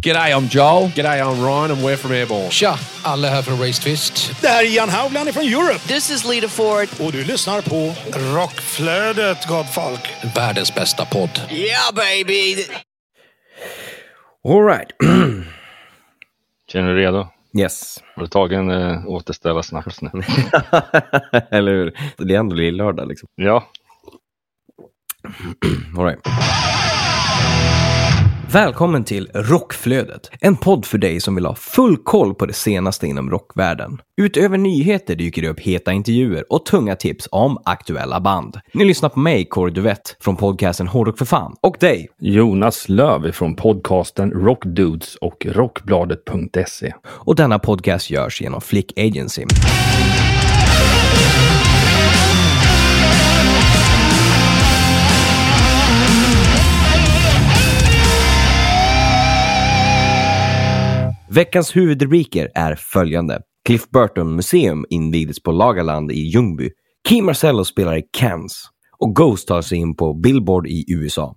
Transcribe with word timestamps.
G'day, 0.00 0.32
I'm 0.36 0.48
Joel. 0.48 0.88
G'day, 0.94 1.20
I'm 1.20 1.40
Ryan 1.42 1.70
and 1.70 1.82
we're 1.82 1.96
from 1.96 2.12
Airborne. 2.12 2.50
Tja, 2.50 2.78
alla 3.04 3.28
här 3.28 3.42
från 3.42 3.58
Race 3.58 3.82
Twist. 3.82 4.40
Det 4.40 4.48
här 4.48 4.64
är 4.64 4.76
Jan 4.76 4.88
Haugland 4.88 5.34
från 5.34 5.42
Europe. 5.44 5.78
This 5.88 6.10
is 6.10 6.24
Lita 6.24 6.48
Ford. 6.48 6.88
Och 7.00 7.12
du 7.12 7.24
lyssnar 7.24 7.62
på 7.62 7.94
Rockflödet, 8.34 9.46
gott 9.48 9.74
folk. 9.74 10.00
Världens 10.36 10.74
bästa 10.74 11.04
podd. 11.04 11.40
Yeah, 11.50 11.94
baby! 11.94 12.64
All 14.48 14.64
right. 14.66 14.88
Känner 16.72 16.88
du 16.88 16.96
redo? 16.96 17.28
yes. 17.58 18.02
Har 18.14 18.22
du 18.22 18.28
tagit 18.28 18.56
en 18.58 18.70
äh, 18.70 19.06
återställa 19.06 19.62
snaps 19.62 20.00
nu? 20.02 20.10
Eller 21.50 21.72
hur? 21.72 21.92
Det 22.16 22.34
är 22.34 22.38
ändå 22.38 22.54
lördag 22.56 23.08
liksom. 23.08 23.28
ja. 23.34 23.68
All 25.98 26.04
right. 26.04 26.20
Välkommen 28.52 29.04
till 29.04 29.30
Rockflödet, 29.34 30.30
en 30.40 30.56
podd 30.56 30.86
för 30.86 30.98
dig 30.98 31.20
som 31.20 31.34
vill 31.34 31.46
ha 31.46 31.54
full 31.54 31.96
koll 31.96 32.34
på 32.34 32.46
det 32.46 32.52
senaste 32.52 33.06
inom 33.06 33.30
rockvärlden. 33.30 34.00
Utöver 34.16 34.58
nyheter 34.58 35.16
dyker 35.16 35.42
det 35.42 35.48
upp 35.48 35.60
heta 35.60 35.92
intervjuer 35.92 36.52
och 36.52 36.66
tunga 36.66 36.96
tips 36.96 37.28
om 37.30 37.58
aktuella 37.64 38.20
band. 38.20 38.60
Ni 38.74 38.84
lyssnar 38.84 39.08
på 39.08 39.20
mig, 39.20 39.44
Kåre 39.44 39.70
Duvett, 39.70 40.16
från 40.20 40.36
podcasten 40.36 40.88
Hårdrock 40.88 41.18
för 41.18 41.24
fan, 41.24 41.56
och 41.60 41.76
dig. 41.80 42.08
Jonas 42.18 42.88
Löv 42.88 43.32
från 43.32 43.56
podcasten 43.56 44.30
Rockdudes 44.30 45.16
och 45.16 45.46
Rockbladet.se. 45.46 46.94
Och 47.04 47.36
denna 47.36 47.58
podcast 47.58 48.10
görs 48.10 48.40
genom 48.40 48.60
Flick 48.60 48.98
Agency. 48.98 49.44
Veckans 61.38 61.76
huvudrubriker 61.76 62.50
är 62.54 62.74
följande. 62.74 63.40
Cliff 63.64 63.90
Burton 63.90 64.36
Museum 64.36 64.86
invigdes 64.90 65.42
på 65.42 65.52
Lagerland 65.52 66.12
i 66.12 66.20
Ljungby. 66.20 66.70
Key 67.08 67.22
Marcello 67.22 67.64
spelar 67.64 67.96
i 67.96 68.02
Cannes. 68.12 68.62
Och 68.98 69.16
Ghost 69.16 69.48
tar 69.48 69.62
sig 69.62 69.78
in 69.78 69.96
på 69.96 70.14
Billboard 70.14 70.66
i 70.66 70.84
USA. 70.88 71.34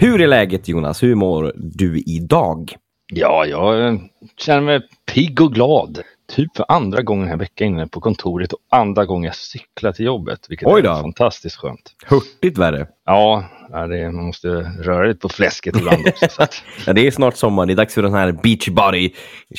Hur 0.00 0.20
är 0.20 0.26
läget 0.26 0.68
Jonas? 0.68 1.02
Hur 1.02 1.14
mår 1.14 1.52
du 1.56 1.98
idag? 1.98 2.76
Ja, 3.12 3.46
jag 3.46 3.88
eh, 3.88 4.00
känner 4.36 4.62
mig 4.62 4.80
pigg 5.14 5.40
och 5.40 5.54
glad. 5.54 5.98
Typ 6.36 6.56
för 6.56 6.66
andra 6.68 7.02
gången 7.02 7.22
den 7.22 7.30
här 7.30 7.38
veckan 7.38 7.66
inne 7.66 7.86
på 7.86 8.00
kontoret 8.00 8.52
och 8.52 8.60
andra 8.70 9.04
gången 9.04 9.24
jag 9.24 9.36
cyklar 9.36 9.92
till 9.92 10.06
jobbet. 10.06 10.46
Vilket 10.48 10.68
Oj 10.68 10.82
då. 10.82 10.90
är 10.90 11.02
fantastiskt 11.02 11.56
skönt. 11.56 11.94
Hurtigt 12.06 12.58
värre. 12.58 12.86
Ja, 13.04 13.44
ja, 13.72 13.86
det, 13.86 14.12
man 14.12 14.24
måste 14.24 14.48
röra 14.82 15.06
lite 15.06 15.20
på 15.20 15.28
fläsket 15.28 15.76
ibland 15.76 16.08
också. 16.08 16.26
så 16.30 16.42
att, 16.42 16.62
Ja, 16.86 16.92
det 16.92 17.06
är 17.06 17.10
snart 17.10 17.36
sommar. 17.36 17.66
Det 17.66 17.72
är 17.72 17.76
dags 17.76 17.94
för 17.94 18.02
den 18.02 18.14
här 18.14 18.32
Beachbody 18.32 19.10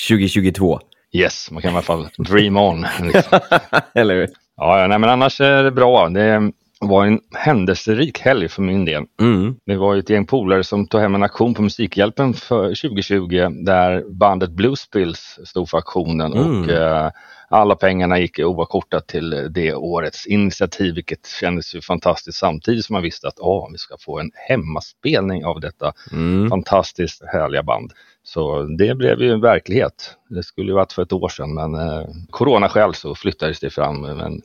2022. 0.09 0.79
yes, 1.13 1.51
man 1.51 1.61
kan 1.61 1.71
i 1.71 1.73
alla 1.73 1.81
fall 1.81 2.07
dream 2.17 2.57
on. 2.57 2.85
Liksom. 3.01 3.39
Eller 3.95 4.15
hur? 4.15 4.27
Ja, 4.57 4.81
ja 4.81 4.87
nej, 4.87 4.99
men 4.99 5.09
annars 5.09 5.41
är 5.41 5.63
det 5.63 5.71
bra. 5.71 6.09
Det 6.09 6.51
var 6.79 7.05
en 7.05 7.19
händelserik 7.35 8.19
helg 8.19 8.49
för 8.49 8.61
min 8.61 8.85
del. 8.85 9.03
Mm. 9.21 9.55
Det 9.65 9.75
var 9.75 9.95
ett 9.95 10.09
gäng 10.09 10.25
polare 10.25 10.63
som 10.63 10.87
tog 10.87 11.01
hem 11.01 11.15
en 11.15 11.23
aktion 11.23 11.53
på 11.53 11.61
Musikhjälpen 11.61 12.33
för 12.33 12.63
2020 12.67 13.47
där 13.65 14.03
bandet 14.09 14.51
Bluespills 14.51 15.39
stod 15.45 15.69
för 15.69 15.77
aktionen 15.77 16.33
Mm. 16.33 16.61
och 16.63 16.69
eh, 16.69 17.11
alla 17.51 17.75
pengarna 17.75 18.19
gick 18.19 18.39
oavkortat 18.39 19.07
till 19.07 19.47
det 19.53 19.73
årets 19.73 20.27
initiativ 20.27 20.95
vilket 20.95 21.27
kändes 21.27 21.75
ju 21.75 21.81
fantastiskt 21.81 22.37
samtidigt 22.37 22.85
som 22.85 22.93
man 22.93 23.03
visste 23.03 23.27
att 23.27 23.39
åh, 23.39 23.67
vi 23.71 23.77
ska 23.77 23.95
få 23.99 24.19
en 24.19 24.31
hemmaspelning 24.49 25.45
av 25.45 25.59
detta 25.59 25.93
Mm. 26.11 26.49
fantastiskt 26.49 27.23
härliga 27.33 27.63
band. 27.63 27.91
Så 28.23 28.63
det 28.63 28.95
blev 28.95 29.21
ju 29.21 29.31
en 29.31 29.41
verklighet. 29.41 30.15
Det 30.29 30.43
skulle 30.43 30.67
ju 30.71 30.75
varit 30.75 30.93
för 30.93 31.01
ett 31.01 31.13
år 31.13 31.29
sedan 31.29 31.53
men 31.53 31.75
eh, 31.75 32.05
coronaskäl 32.29 32.93
så 32.93 33.15
flyttades 33.15 33.59
det 33.59 33.69
fram. 33.69 34.01
Men 34.01 34.41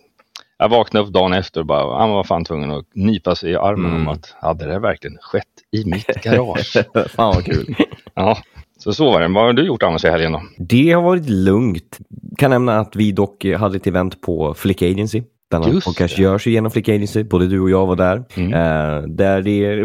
jag 0.58 0.68
vaknade 0.68 1.06
upp 1.06 1.12
dagen 1.12 1.32
efter 1.32 1.60
och 1.60 1.66
bara, 1.66 1.98
han 1.98 2.10
var 2.10 2.24
fan 2.24 2.44
tvungen 2.44 2.70
att 2.70 2.84
nypa 2.94 3.34
sig 3.34 3.50
i 3.50 3.56
armen 3.56 3.90
Mm. 3.90 4.00
om 4.00 4.08
att 4.08 4.34
hade 4.40 4.66
det 4.66 4.78
verkligen 4.78 5.18
skett 5.20 5.44
i 5.72 5.84
mitt 5.84 6.06
garage? 6.22 6.76
Fan 7.08 7.34
vad 7.34 7.44
kul. 7.44 7.74
ja, 8.14 8.38
så 8.86 8.92
så 8.92 9.04
var 9.10 9.20
det. 9.20 9.28
Vad 9.28 9.44
har 9.44 9.52
du 9.52 9.62
gjort 9.66 9.82
annars 9.82 10.04
i 10.04 10.08
helgen 10.08 10.32
då? 10.32 10.42
Det 10.58 10.92
har 10.92 11.02
varit 11.02 11.28
lugnt. 11.28 11.98
Kan 12.38 12.50
nämna 12.50 12.78
att 12.78 12.96
vi 12.96 13.12
dock 13.12 13.44
hade 13.44 13.76
ett 13.76 13.86
event 13.86 14.20
på 14.20 14.54
Flick 14.54 14.82
Agency. 14.82 15.22
Denna 15.50 15.68
Just 15.68 15.86
podcast 15.86 16.16
det. 16.16 16.22
görs 16.22 16.46
ju 16.46 16.50
genom 16.50 16.70
Flick 16.70 16.88
Agency. 16.88 17.24
Både 17.24 17.46
du 17.46 17.60
och 17.60 17.70
jag 17.70 17.86
var 17.86 17.96
där. 17.96 18.24
Mm. 18.36 18.52
Eh, 18.52 19.02
där 19.08 19.42
det, 19.42 19.84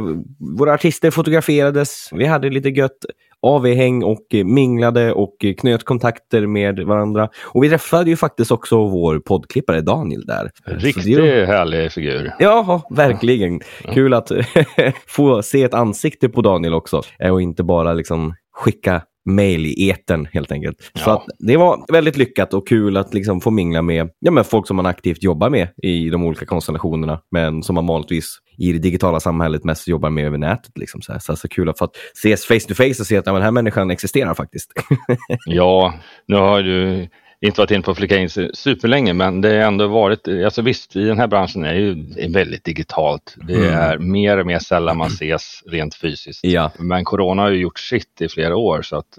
våra 0.58 0.74
artister 0.74 1.12
fotograferades. 1.12 2.10
Vi 2.12 2.26
hade 2.26 2.50
lite 2.50 2.70
gött 2.70 2.98
AV-häng 3.42 4.04
och 4.04 4.26
minglade 4.46 5.14
och 5.14 5.36
knöt 5.60 5.84
kontakter 5.84 6.48
med 6.48 6.80
varandra. 6.80 7.30
Och 7.46 7.64
vi 7.64 7.70
träffade 7.70 8.10
ju 8.10 8.16
faktiskt 8.16 8.52
också 8.52 8.88
vår 8.88 9.20
poddklippare 9.20 9.82
Daniel 9.82 10.26
där. 10.26 10.50
Riktigt 10.66 11.16
det- 11.18 11.46
härlig 11.46 11.92
figur. 11.92 12.32
Ja, 12.40 12.82
verkligen. 12.90 13.60
Kul 13.94 14.14
att 14.14 14.32
få 15.08 15.42
se 15.44 15.64
ett 15.64 15.74
ansikte 15.74 16.30
på 16.30 16.42
Daniel 16.42 16.74
också 16.74 17.02
eh, 17.20 17.32
och 17.34 17.42
inte 17.42 17.64
bara 17.64 17.94
liksom 17.94 18.34
skicka 18.52 19.02
mail 19.26 19.66
i 19.66 19.90
etern 19.90 20.28
helt 20.34 20.52
enkelt. 20.52 20.78
Så 20.96 21.10
Ja. 21.10 21.14
att 21.14 21.26
det 21.40 21.58
var 21.58 21.94
väldigt 21.94 22.18
lyckat 22.18 22.54
och 22.54 22.68
kul 22.68 22.98
att 22.98 23.14
liksom 23.14 23.42
få 23.42 23.52
mingla 23.52 23.82
med, 23.82 24.10
ja, 24.20 24.32
med 24.32 24.46
folk 24.46 24.68
som 24.68 24.76
man 24.76 24.86
aktivt 24.86 25.24
jobbar 25.24 25.50
med 25.50 25.68
i 25.84 26.10
de 26.10 26.24
olika 26.24 26.46
konstellationerna, 26.46 27.22
men 27.32 27.64
som 27.64 27.76
man 27.76 27.88
vanligtvis 27.88 28.38
i 28.58 28.72
det 28.74 28.80
digitala 28.80 29.20
samhället 29.20 29.64
mest 29.64 29.88
jobbar 29.88 30.10
med 30.10 30.26
över 30.26 30.38
nätet. 30.38 30.78
Liksom, 30.78 31.02
så, 31.02 31.12
här. 31.12 31.20
så, 31.20 31.36
så 31.36 31.48
kul 31.48 31.70
att 31.70 31.78
få 31.78 31.86
att 31.86 31.96
ses 32.18 32.46
face 32.46 32.60
to 32.60 32.74
face 32.74 32.90
och 33.02 33.08
se 33.08 33.18
att 33.18 33.26
ja, 33.26 33.34
den 33.34 33.42
här 33.42 33.52
människan 33.52 33.92
existerar 33.92 34.34
faktiskt. 34.34 34.72
Ja, 35.46 35.94
nu 36.28 36.36
har 36.36 36.62
du 36.64 37.08
inte 37.48 37.62
varit 37.62 37.72
inne 37.72 37.82
på 37.84 37.96
Flicka 37.96 38.18
in 38.18 38.30
superlänge 38.54 39.14
men 39.14 39.42
det 39.42 39.50
har 39.50 39.56
ändå 39.56 39.88
varit, 39.88 40.28
alltså 40.28 40.62
visst 40.62 40.96
i 40.96 41.04
den 41.06 41.20
här 41.20 41.28
branschen 41.28 41.66
är 41.66 41.74
ju 41.74 41.94
det 41.96 42.24
är 42.26 42.30
väldigt 42.34 42.64
digitalt. 42.64 43.36
Det 43.48 43.54
Mm. 43.56 43.74
är 43.74 43.98
mer 43.98 44.38
och 44.38 44.46
mer 44.46 44.60
sällan 44.60 44.98
man 44.98 45.08
ses 45.08 45.64
rent 45.68 45.96
fysiskt. 45.96 46.40
ja, 46.44 46.72
Men 46.80 47.04
corona 47.06 47.42
har 47.42 47.50
ju 47.50 47.58
gjort 47.60 47.80
sitt 47.80 48.22
i 48.22 48.30
flera 48.30 48.56
år 48.58 48.82
så 48.82 48.98
att 48.98 49.18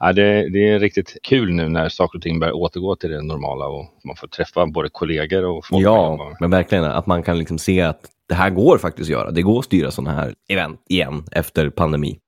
ja, 0.00 0.12
det, 0.12 0.48
det 0.48 0.68
är 0.68 0.78
riktigt 0.78 1.16
kul 1.22 1.52
nu 1.54 1.68
när 1.68 1.88
saker 1.88 2.18
och 2.18 2.22
ting 2.22 2.40
börjar 2.40 2.52
återgå 2.56 2.96
till 2.96 3.10
det 3.10 3.22
normala 3.22 3.66
och 3.66 3.86
man 4.04 4.16
får 4.16 4.28
träffa 4.28 4.66
både 4.66 4.88
kollegor 4.92 5.44
och 5.44 5.66
folk 5.66 5.84
ja 5.84 6.32
men 6.40 6.50
verkligen 6.50 6.84
att 6.84 7.06
man 7.06 7.22
kan 7.22 7.38
liksom 7.38 7.58
se 7.58 7.80
att 7.80 8.00
det 8.28 8.34
här 8.34 8.50
går 8.50 8.78
faktiskt 8.78 9.06
att 9.10 9.12
göra. 9.12 9.30
Det 9.30 9.42
går 9.42 9.58
att 9.58 9.64
styra 9.64 9.90
sådana 9.90 10.20
här 10.20 10.34
event 10.48 10.80
igen 10.88 11.24
efter 11.32 11.70
pandemi. 11.70 12.18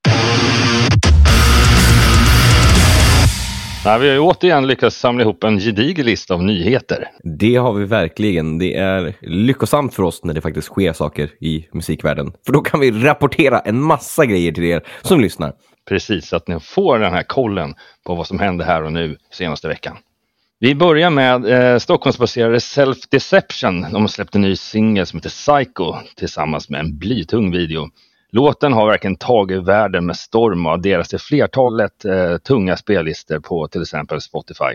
Nej, 3.85 3.99
vi 4.01 4.09
har 4.09 4.15
ju 4.15 4.21
återigen 4.21 4.67
lyckats 4.67 4.97
samla 4.97 5.23
ihop 5.23 5.45
en 5.45 5.59
gedigen 5.59 6.07
lista 6.07 6.35
av 6.35 6.43
nyheter. 6.43 7.11
Det 7.41 7.57
har 7.57 7.73
vi 7.73 7.85
verkligen. 7.85 8.59
Det 8.59 8.75
är 8.75 9.15
lyckosamt 9.21 9.95
för 9.95 10.03
oss 10.03 10.25
när 10.25 10.35
det 10.35 10.41
faktiskt 10.41 10.69
sker 10.69 10.93
saker 10.93 11.31
i 11.41 11.67
musikvärlden. 11.73 12.33
För 12.47 12.53
då 12.53 12.61
kan 12.61 12.81
vi 12.81 12.91
rapportera 12.91 13.61
en 13.61 13.83
massa 13.83 14.27
grejer 14.27 14.53
till 14.53 14.65
er 14.65 14.83
som 15.03 15.21
lyssnar. 15.21 15.53
Precis, 15.89 16.29
så 16.29 16.37
att 16.37 16.49
ni 16.49 16.61
får 16.61 16.99
den 16.99 17.13
här 17.13 17.23
kollen 17.23 17.75
på 18.07 18.15
vad 18.15 18.27
som 18.27 18.39
hände 18.39 18.65
här 18.65 18.83
och 18.83 18.93
nu 18.93 19.17
senaste 19.33 19.69
veckan. 19.69 19.97
Vi 20.59 20.75
börjar 20.75 21.11
med 21.11 21.45
eh, 21.45 21.79
Stockholmsbaserade 21.79 22.61
Self 22.61 22.99
Deception. 23.11 23.83
De 23.83 24.03
har 24.03 24.09
släppt 24.09 24.35
en 24.35 24.41
ny 24.41 24.57
singel 24.57 25.07
som 25.07 25.19
heter 25.19 25.31
Psycho 25.31 25.95
tillsammans 26.17 26.69
med 26.69 26.81
en 26.81 26.99
blytung 26.99 27.51
video. 27.51 27.89
Låten 28.33 28.73
har 28.73 28.87
verkligen 28.87 29.17
tagit 29.17 29.65
världen 29.65 30.07
med 30.07 30.17
storm 30.17 30.67
och 30.67 30.73
adderas 30.73 31.09
till 31.09 31.19
flertalet 31.19 32.05
eh, 32.05 32.37
tunga 32.37 32.77
spellistor 32.77 33.39
på 33.39 33.69
till 33.69 33.83
exempel 33.83 34.21
Spotify. 34.21 34.75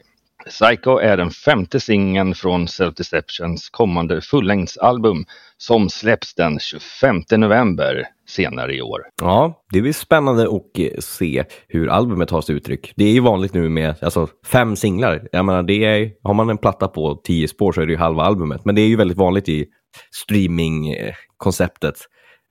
Psycho 0.49 0.97
är 0.97 1.17
den 1.17 1.31
femte 1.31 1.79
singeln 1.79 2.35
från 2.35 2.67
Self 2.67 2.95
Deceptions 2.95 3.69
kommande 3.69 4.21
fullängdsalbum 4.21 5.25
som 5.57 5.89
släpps 5.89 6.35
den 6.35 6.59
25 6.59 7.23
november 7.37 8.07
senare 8.27 8.75
i 8.75 8.81
år. 8.81 9.01
Ja, 9.21 9.63
det 9.73 9.81
blir 9.81 9.93
spännande 9.93 10.43
att 10.43 10.79
eh, 10.79 10.99
se 10.99 11.43
hur 11.67 11.89
albumet 11.89 12.29
tar 12.29 12.41
sig 12.41 12.55
uttryck. 12.55 12.93
Det 12.95 13.05
är 13.05 13.11
ju 13.11 13.19
vanligt 13.19 13.53
nu 13.53 13.69
med 13.69 13.95
alltså, 14.01 14.27
fem 14.45 14.75
singlar. 14.75 15.27
Jag 15.31 15.45
menar, 15.45 15.63
det 15.63 15.85
är, 15.85 16.11
har 16.23 16.33
man 16.33 16.49
en 16.49 16.57
platta 16.57 16.87
på 16.87 17.21
tio 17.23 17.47
spår 17.47 17.71
så 17.71 17.81
är 17.81 17.85
det 17.85 17.91
ju 17.91 17.97
halva 17.97 18.23
albumet. 18.23 18.65
Men 18.65 18.75
det 18.75 18.81
är 18.81 18.87
ju 18.87 18.95
väldigt 18.95 19.17
vanligt 19.17 19.49
i 19.49 19.65
streamingkonceptet. 20.11 21.95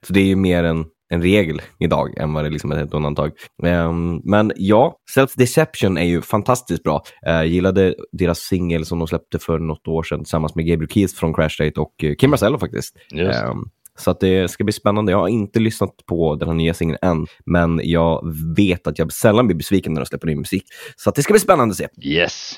Så 0.07 0.13
det 0.13 0.19
är 0.19 0.25
ju 0.25 0.35
mer 0.35 0.63
en, 0.63 0.85
en 1.09 1.21
regel 1.21 1.61
idag 1.79 2.17
än 2.17 2.33
vad 2.33 2.43
det 2.43 2.49
liksom 2.49 2.71
är 2.71 2.83
ett 2.83 2.93
undantag. 2.93 3.31
Ehm, 3.63 4.21
men 4.23 4.51
ja, 4.55 4.97
Self 5.13 5.33
Deception 5.33 5.97
är 5.97 6.05
ju 6.05 6.21
fantastiskt 6.21 6.83
bra. 6.83 7.03
Jag 7.21 7.47
gillade 7.47 7.95
deras 8.11 8.39
singel 8.39 8.85
som 8.85 8.99
de 8.99 9.07
släppte 9.07 9.39
för 9.39 9.59
något 9.59 9.87
år 9.87 10.03
sedan 10.03 10.19
tillsammans 10.19 10.55
med 10.55 10.65
Gabriel 10.65 10.89
Keith 10.89 11.15
från 11.15 11.33
Crash 11.33 11.55
Date 11.59 11.79
och 11.79 12.03
eh, 12.03 12.15
Kim 12.15 12.29
Marcello 12.29 12.59
faktiskt. 12.59 12.95
Ehm, 13.13 13.57
så 13.97 14.11
att 14.11 14.19
det 14.19 14.51
ska 14.51 14.63
bli 14.63 14.73
spännande. 14.73 15.11
Jag 15.11 15.19
har 15.19 15.27
inte 15.27 15.59
lyssnat 15.59 15.91
på 16.05 16.35
den 16.35 16.47
här 16.47 16.55
nya 16.55 16.73
singeln 16.73 16.97
än, 17.01 17.27
men 17.45 17.81
jag 17.83 18.33
vet 18.55 18.87
att 18.87 18.99
jag 18.99 19.13
sällan 19.13 19.47
blir 19.47 19.57
besviken 19.57 19.93
när 19.93 20.01
de 20.01 20.05
släpper 20.05 20.27
ny 20.27 20.35
musik. 20.35 20.63
Så 20.95 21.09
att 21.09 21.15
det 21.15 21.23
ska 21.23 21.33
bli 21.33 21.39
spännande 21.39 21.71
att 21.71 21.77
se. 21.77 21.87
Yes. 22.01 22.53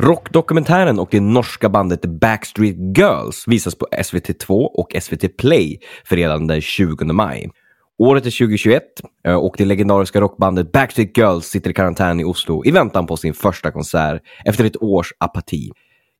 Rockdokumentären 0.00 0.98
och 0.98 1.08
det 1.10 1.20
norska 1.20 1.68
bandet 1.68 2.06
Backstreet 2.06 2.76
Girls 2.98 3.44
visas 3.46 3.74
på 3.74 3.86
SVT2 3.92 4.50
och 4.50 4.96
SVT 5.02 5.36
Play 5.36 5.78
fredagen 6.04 6.46
den 6.46 6.60
20 6.60 7.04
maj. 7.04 7.50
Året 7.98 8.26
är 8.26 8.30
2021 8.30 8.82
eh, 9.26 9.34
och 9.34 9.54
det 9.58 9.64
legendariska 9.64 10.20
rockbandet 10.20 10.72
Backstreet 10.72 11.18
Girls 11.18 11.46
sitter 11.46 11.70
i 11.70 11.74
karantän 11.74 12.20
i 12.20 12.24
Oslo 12.24 12.64
i 12.64 12.70
väntan 12.70 13.06
på 13.06 13.16
sin 13.16 13.34
första 13.34 13.70
konsert 13.70 14.22
efter 14.44 14.64
ett 14.64 14.82
års 14.82 15.12
apati. 15.18 15.70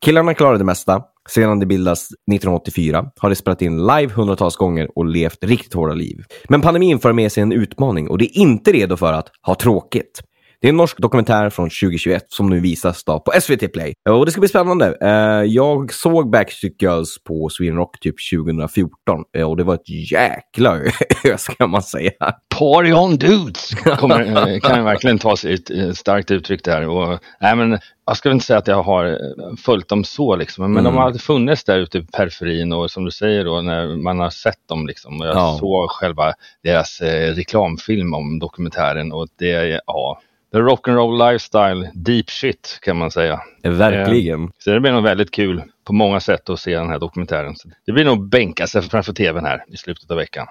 Killarna 0.05 0.35
klarar 0.35 0.59
det 0.59 0.65
mesta. 0.65 1.03
Sedan 1.29 1.59
det 1.59 1.67
bildas 1.67 2.01
1984 2.03 3.11
har 3.19 3.29
de 3.29 3.37
spelat 3.37 3.63
in 3.63 3.87
live 3.87 4.13
hundratals 4.13 4.57
gånger 4.57 4.99
och 4.99 5.07
levt 5.07 5.45
riktigt 5.45 5.75
hårda 5.75 5.95
liv. 5.95 6.25
Men 6.49 6.61
pandemin 6.61 6.99
för 6.99 7.13
med 7.13 7.33
sig 7.33 7.43
en 7.43 7.53
utmaning 7.53 8.09
och 8.09 8.19
det 8.19 8.25
är 8.25 8.39
inte 8.39 8.73
redo 8.73 8.97
för 8.97 9.13
att 9.13 9.31
ha 9.43 9.55
tråkigt. 9.55 10.23
Det 10.61 10.67
är 10.67 10.71
en 10.71 10.77
norsk 10.77 10.99
dokumentär 10.99 11.51
från 11.51 11.65
2021 11.71 12.25
som 12.29 12.51
nu 12.51 12.61
visas 12.61 13.05
då 13.05 13.21
på 13.21 13.33
SVT 13.41 13.73
Play. 13.73 13.95
Och 14.11 14.27
det 14.27 14.33
ska 14.33 14.41
bli 14.41 14.49
spännande. 14.49 14.97
Eh, 15.01 15.43
Jag 15.53 15.93
såg 15.93 16.31
Backstreet 16.31 16.83
Girls 16.83 17.25
på 17.25 17.49
Sweden 17.49 17.77
Rock 17.77 18.01
typ 18.01 18.15
2014 18.33 18.91
eh, 19.37 19.49
och 19.51 19.57
det 19.57 19.65
var 19.65 19.75
ett 19.75 20.11
jäkla 20.13 20.79
ös 21.25 21.47
kan 21.59 21.71
man 21.71 21.83
säga. 21.83 22.11
Party 22.59 22.93
on 22.93 23.17
dudes! 23.17 23.71
Kommer, 23.99 24.49
eh, 24.55 24.61
kan 24.61 24.85
verkligen 24.85 25.19
ta 25.19 25.37
sig 25.37 25.55
ett 25.55 25.97
starkt 25.97 26.31
uttryck 26.31 26.65
där. 26.65 26.89
Och, 26.89 27.19
nej, 27.41 27.57
men, 27.57 27.79
jag 28.07 28.17
ska 28.17 28.31
inte 28.31 28.47
säga 28.47 28.59
att 28.59 28.67
jag 28.69 28.83
har 28.83 29.19
följt 29.57 29.89
dem 29.89 30.05
så, 30.05 30.37
liksom, 30.37 30.63
men 30.73 30.87
Mm. 30.87 30.95
de 30.95 30.97
har 31.03 31.13
funnits 31.13 31.65
där 31.65 31.79
ute 31.79 31.99
i 31.99 32.03
periferin 32.03 32.73
och 32.73 32.91
som 32.91 33.05
du 33.05 33.11
säger 33.11 33.45
då, 33.45 33.61
när 33.61 33.97
man 33.97 34.19
har 34.19 34.31
sett 34.31 34.69
dem. 34.69 34.87
Liksom, 34.87 35.21
och 35.21 35.27
jag 35.27 35.37
Ja. 35.37 35.57
såg 35.61 35.91
själva 35.91 36.33
deras 36.63 37.01
eh, 37.01 37.35
reklamfilm 37.35 38.15
om 38.15 38.39
dokumentären 38.39 39.13
och 39.13 39.27
det 39.39 39.81
ja, 39.87 40.21
the 40.53 40.59
rock'n'roll 40.59 41.31
lifestyle, 41.31 41.91
deep 41.95 42.31
shit 42.31 42.79
kan 42.83 42.97
man 42.97 43.11
säga. 43.11 43.41
Verkligen. 43.63 44.51
Så 44.59 44.71
det 44.71 44.81
blir 44.81 44.93
nog 44.93 45.03
väldigt 45.03 45.31
kul 45.31 45.63
på 45.85 45.93
många 45.93 46.21
sätt 46.21 46.49
att 46.49 46.61
se 46.61 46.77
den 46.77 46.89
här 46.89 46.99
dokumentären. 46.99 47.57
Så 47.57 47.69
det 47.87 47.93
blir 47.93 48.05
nog 48.05 48.29
bänka 48.29 48.67
sig 48.67 48.83
framför 48.83 49.13
tvn 49.13 49.45
här 49.45 49.65
i 49.69 49.77
slutet 49.77 50.11
av 50.11 50.17
veckan. 50.17 50.47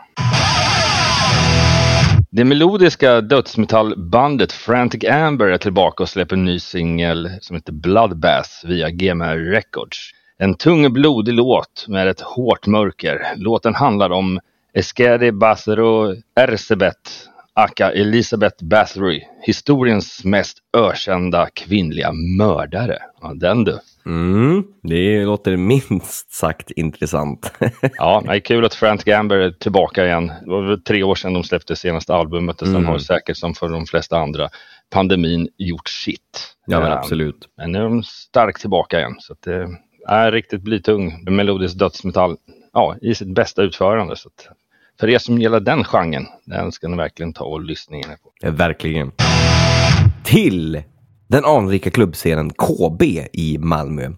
Det 2.31 2.45
melodiska 2.45 3.21
dödsmetallbandet 3.21 4.51
Frantic 4.51 5.03
Amber 5.09 5.45
är 5.47 5.57
tillbaka 5.57 6.03
och 6.03 6.09
släpper 6.09 6.35
en 6.35 6.45
ny 6.45 6.59
singel 6.59 7.29
som 7.41 7.55
heter 7.55 7.73
Bloodbath 7.73 8.49
via 8.63 8.89
GMR 8.89 9.51
Records. 9.51 10.11
En 10.37 10.55
tung 10.55 10.93
blodig 10.93 11.33
låt 11.33 11.85
med 11.87 12.07
ett 12.07 12.21
hårt 12.21 12.67
mörker. 12.67 13.21
Låten 13.35 13.75
handlar 13.75 14.09
om 14.09 14.39
Eskedi 14.73 15.31
Bathero 15.31 16.15
Ersebet, 16.35 17.27
aka 17.57 17.91
Elisabeth 17.91 18.63
Bathory, 18.63 19.21
historiens 19.41 20.25
mest 20.25 20.57
ökända 20.77 21.47
kvinnliga 21.53 22.11
mördare. 22.37 22.97
Ja, 23.21 23.33
den 23.33 23.63
du. 23.63 23.79
Mm, 24.05 24.63
det 24.83 25.25
låter 25.25 25.57
minst 25.57 26.31
sagt 26.31 26.71
intressant. 26.71 27.53
Ja, 27.97 28.23
det 28.25 28.35
är 28.35 28.39
kul 28.39 28.65
att 28.65 28.73
Frantic 28.73 29.13
Amber 29.13 29.35
är 29.37 29.51
tillbaka 29.51 30.05
igen. 30.05 30.27
Det 30.27 30.49
var 30.49 30.77
tre 30.77 31.03
år 31.03 31.15
sedan 31.15 31.33
de 31.33 31.43
släppte 31.43 31.75
senaste 31.75 32.13
albumet 32.15 32.61
och 32.61 32.67
sen 32.67 32.75
Mm. 32.75 32.87
har 32.87 32.97
säkert 32.99 33.37
som 33.37 33.53
för 33.53 33.69
de 33.69 33.85
flesta 33.85 34.17
andra 34.17 34.49
pandemin 34.89 35.49
gjort 35.57 35.89
sitt. 35.89 36.55
ja, 36.65 36.79
men 36.79 36.91
Eh, 36.91 36.97
absolut. 36.97 37.47
Men 37.57 37.71
nu 37.71 37.79
är 37.79 37.83
de 37.83 38.03
starkt 38.03 38.61
tillbaka 38.61 38.99
igen. 38.99 39.15
Så 39.19 39.35
det 39.43 39.67
är 40.07 40.31
riktigt 40.31 40.61
blytung 40.61 41.23
melodisk 41.35 41.79
dödsmetall 41.79 42.37
ja, 42.73 42.95
i 43.01 43.15
sitt 43.15 43.35
bästa 43.35 43.61
utförande. 43.61 44.15
Så 44.15 44.29
för 44.99 45.09
er 45.09 45.17
som 45.17 45.37
gillar 45.37 45.59
den 45.59 45.83
genren, 45.83 46.25
den 46.45 46.71
ska 46.71 46.87
ni 46.87 46.97
verkligen 46.97 47.33
ta 47.33 47.45
och 47.45 47.61
lyssna 47.61 47.97
in 47.97 48.03
på. 48.03 48.31
Ja, 48.41 48.51
Verkligen. 48.51 49.11
Till 50.23 50.83
den 51.27 51.45
anrika 51.45 51.89
klubbscenen 51.89 52.49
KB 52.49 53.03
i 53.33 53.57
Malmö. 53.59 54.09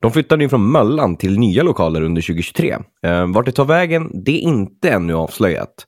De 0.00 0.12
flyttade 0.12 0.42
ju 0.42 0.48
från 0.48 0.72
Möllan 0.72 1.16
till 1.16 1.38
nya 1.38 1.62
lokaler 1.62 2.02
under 2.02 2.22
2023. 2.22 2.76
Ehm, 3.02 3.32
vart 3.32 3.46
det 3.46 3.52
tar 3.52 3.64
vägen, 3.64 4.10
det 4.24 4.32
är 4.32 4.40
inte 4.40 4.90
ännu 4.90 5.14
avslöjat. 5.14 5.86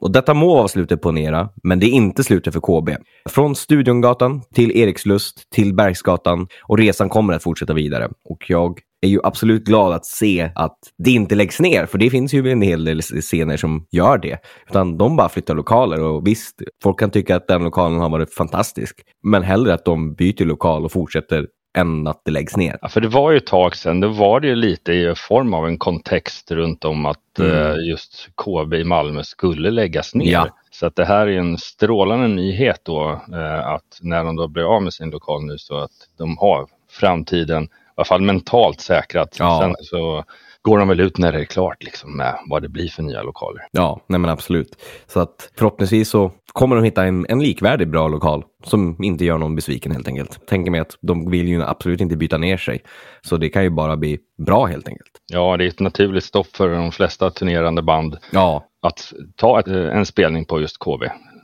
Och 0.00 0.12
detta 0.12 0.34
må 0.34 0.54
vara 0.54 0.68
slutet 0.68 1.02
på 1.02 1.08
en 1.08 1.18
era, 1.18 1.48
men 1.62 1.80
det 1.80 1.86
är 1.86 1.90
inte 1.90 2.24
slutet 2.24 2.52
för 2.54 2.60
KB. 2.60 2.96
Från 3.28 3.54
Studiongatan 3.56 4.42
till 4.54 4.76
Erikslust 4.76 5.50
till 5.50 5.74
Bergsgatan 5.74 6.48
och 6.62 6.78
resan 6.78 7.08
kommer 7.08 7.34
att 7.34 7.42
fortsätta 7.42 7.74
vidare. 7.74 8.08
Och 8.24 8.44
jag 8.48 8.80
är 9.02 9.08
ju 9.08 9.20
absolut 9.24 9.64
glad 9.64 9.92
att 9.92 10.06
se 10.06 10.50
att 10.54 10.78
det 10.98 11.10
inte 11.10 11.34
läggs 11.34 11.60
ner, 11.60 11.86
för 11.86 11.98
det 11.98 12.10
finns 12.10 12.34
ju 12.34 12.50
en 12.50 12.62
hel 12.62 12.84
del 12.84 13.02
scener 13.02 13.56
som 13.56 13.86
gör 13.90 14.18
det. 14.18 14.38
Utan 14.68 14.98
de 14.98 15.16
bara 15.16 15.28
flyttar 15.28 15.54
lokaler 15.54 16.02
och 16.02 16.26
visst, 16.26 16.54
folk 16.82 16.98
kan 16.98 17.10
tycka 17.10 17.36
att 17.36 17.48
den 17.48 17.64
lokalen 17.64 18.00
har 18.00 18.08
varit 18.08 18.34
fantastisk. 18.34 19.00
Men 19.22 19.42
hellre 19.42 19.74
att 19.74 19.84
de 19.84 20.14
byter 20.14 20.44
lokal 20.44 20.84
och 20.84 20.92
fortsätter 20.92 21.46
än 21.78 22.06
att 22.06 22.22
det 22.24 22.30
läggs 22.30 22.56
ner. 22.56 22.78
Ja, 22.82 22.88
för 22.88 23.00
det 23.00 23.08
var 23.08 23.30
ju 23.30 23.36
ett 23.36 23.46
tag 23.46 23.76
sedan, 23.76 24.00
då 24.00 24.08
var 24.08 24.40
det 24.40 24.48
ju 24.48 24.54
lite 24.54 24.92
i 24.92 25.14
form 25.16 25.54
av 25.54 25.66
en 25.66 25.78
kontext 25.78 26.50
runt 26.50 26.84
om 26.84 27.06
att 27.06 27.18
Mm. 27.40 27.52
eh, 27.52 27.74
just 27.88 28.28
KB 28.34 28.74
i 28.74 28.84
Malmö 28.84 29.22
skulle 29.24 29.70
läggas 29.70 30.14
ner. 30.14 30.32
Ja. 30.32 30.48
Så 30.70 30.86
att 30.86 30.96
det 30.96 31.04
här 31.04 31.26
är 31.26 31.38
en 31.38 31.58
strålande 31.58 32.28
nyhet 32.28 32.80
då, 32.82 33.10
eh, 33.32 33.66
att 33.66 33.98
när 34.00 34.24
de 34.24 34.36
då 34.36 34.48
blir 34.48 34.76
av 34.76 34.82
med 34.82 34.92
sin 34.92 35.10
lokal 35.10 35.44
nu 35.44 35.58
så 35.58 35.76
att 35.76 35.90
de 36.18 36.38
har 36.38 36.66
framtiden, 36.90 37.68
alla 37.96 38.04
fall 38.04 38.22
mentalt 38.22 38.80
säkrat. 38.80 39.36
Ja. 39.38 39.60
Sen 39.62 39.74
så 39.80 40.24
går 40.62 40.78
de 40.78 40.88
väl 40.88 41.00
ut 41.00 41.18
när 41.18 41.32
det 41.32 41.40
är 41.40 41.44
klart 41.44 41.82
liksom 41.84 42.16
med 42.16 42.38
vad 42.50 42.62
det 42.62 42.68
blir 42.68 42.88
för 42.88 43.02
nya 43.02 43.22
lokaler. 43.22 43.62
Ja, 43.70 44.00
nej 44.06 44.20
men 44.20 44.30
absolut. 44.30 44.68
Så 45.06 45.20
att 45.20 45.50
förhoppningsvis 45.58 46.08
så 46.08 46.32
kommer 46.52 46.76
de 46.76 46.84
hitta 46.84 47.04
en, 47.04 47.26
en 47.28 47.42
likvärdig 47.42 47.88
bra 47.90 48.08
lokal 48.08 48.44
som 48.64 49.02
inte 49.04 49.24
gör 49.24 49.38
någon 49.38 49.54
besviken 49.56 49.92
helt 49.92 50.08
enkelt. 50.08 50.46
Tänker 50.46 50.70
mig 50.70 50.80
att 50.80 50.98
de 51.00 51.30
vill 51.30 51.48
ju 51.48 51.62
absolut 51.62 52.00
inte 52.00 52.16
byta 52.16 52.38
ner 52.38 52.56
sig. 52.56 52.82
Så 53.22 53.36
det 53.36 53.48
kan 53.48 53.62
ju 53.62 53.70
bara 53.70 53.96
bli 53.96 54.18
bra 54.46 54.66
helt 54.66 54.88
enkelt. 54.88 55.10
Ja, 55.32 55.56
det 55.56 55.64
är 55.64 55.68
ett 55.68 55.80
naturligt 55.80 56.24
stopp 56.24 56.56
för 56.56 56.68
de 56.68 56.92
flesta 56.92 57.30
turnerande 57.30 57.82
band 57.82 58.16
Ja, 58.32 58.64
att 58.82 59.12
ta 59.36 59.60
ett, 59.60 59.66
en 59.66 60.06
spelning 60.06 60.44
på 60.44 60.60
just 60.60 60.78
KB 60.78 61.02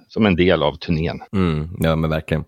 som 0.09 0.27
en 0.27 0.37
del 0.37 0.63
av 0.63 0.75
turnén. 0.75 1.21
mm, 1.33 1.69
ja 1.81 1.97
men 1.97 2.11
verkligen. 2.11 2.45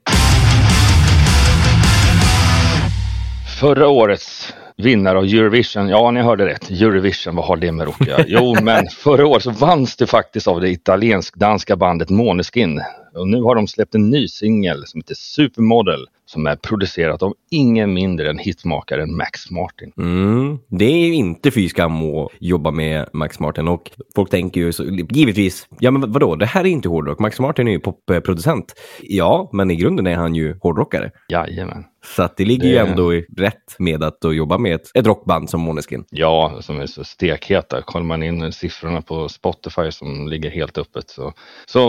Förra 3.60 3.88
årets 3.88 4.54
vinnare 4.76 5.18
av 5.18 5.24
Eurovision, 5.24 5.88
ja 5.88 6.10
ni 6.10 6.20
hörde 6.20 6.46
rätt, 6.46 6.70
Eurovision, 6.70 7.36
vad 7.36 7.44
har 7.44 7.56
det 7.56 7.72
med 7.72 7.88
att 7.88 8.06
göra? 8.06 8.24
Jo 8.28 8.54
men 8.62 8.86
förra 8.86 9.26
året 9.26 9.42
så 9.42 9.50
vanns 9.50 9.96
det 9.96 10.06
faktiskt 10.06 10.48
av 10.48 10.60
det 10.60 10.70
italiensk-danska 10.70 11.76
bandet 11.76 12.10
Måneskin. 12.10 12.80
Och 13.14 13.28
nu 13.28 13.42
har 13.42 13.54
de 13.54 13.66
släppt 13.66 13.94
en 13.94 14.10
ny 14.10 14.28
singel 14.28 14.86
som 14.86 15.00
heter 15.00 15.14
Supermodel 15.14 16.06
som 16.26 16.46
är 16.46 16.56
producerat 16.56 17.22
av 17.22 17.34
ingen 17.50 17.94
mindre 17.94 18.30
än 18.30 18.38
hitmakaren 18.38 19.16
Max 19.16 19.50
Martin. 19.50 19.92
Mm, 19.98 20.58
det 20.68 20.84
är 20.84 21.06
ju 21.06 21.14
inte 21.14 21.50
fy 21.50 21.68
skam 21.68 22.02
att 22.02 22.28
jobba 22.40 22.70
med 22.70 23.08
Max 23.12 23.40
Martin 23.40 23.68
och 23.68 23.90
folk 24.14 24.30
tänker 24.30 24.60
ju 24.60 24.72
så, 24.72 24.84
givetvis, 25.10 25.68
ja 25.78 25.90
men 25.90 26.12
vadå, 26.12 26.36
det 26.36 26.46
här 26.46 26.60
är 26.60 26.68
inte 26.68 26.88
hårdrock. 26.88 27.18
Max 27.18 27.40
Martin 27.40 27.68
är 27.68 27.72
ju 27.72 27.80
popproducent. 27.80 28.74
Ja, 29.02 29.50
men 29.52 29.70
i 29.70 29.76
grunden 29.76 30.06
är 30.06 30.16
han 30.16 30.34
ju 30.34 30.58
hårdrockare. 30.60 31.10
Jajamän. 31.28 31.84
Så 32.04 32.22
att 32.22 32.36
det 32.36 32.44
ligger 32.44 32.68
ju 32.68 32.74
Det- 32.74 32.80
ändå 32.80 33.14
i 33.14 33.26
rätt 33.36 33.74
med 33.78 34.02
att 34.02 34.18
jobba 34.22 34.58
med 34.58 34.74
ett, 34.74 34.90
ett 34.94 35.06
rockband 35.06 35.50
som 35.50 35.60
Måneskin. 35.60 36.04
Ja, 36.10 36.58
som 36.60 36.80
är 36.80 36.86
så 36.86 37.04
stekheta. 37.04 37.82
Kollar 37.82 38.04
man 38.04 38.22
in 38.22 38.52
siffrorna 38.52 39.02
på 39.02 39.28
Spotify 39.28 39.90
som 39.90 40.28
ligger 40.28 40.50
helt 40.50 40.78
öppet 40.78 41.10
så, 41.10 41.32
så 41.66 41.80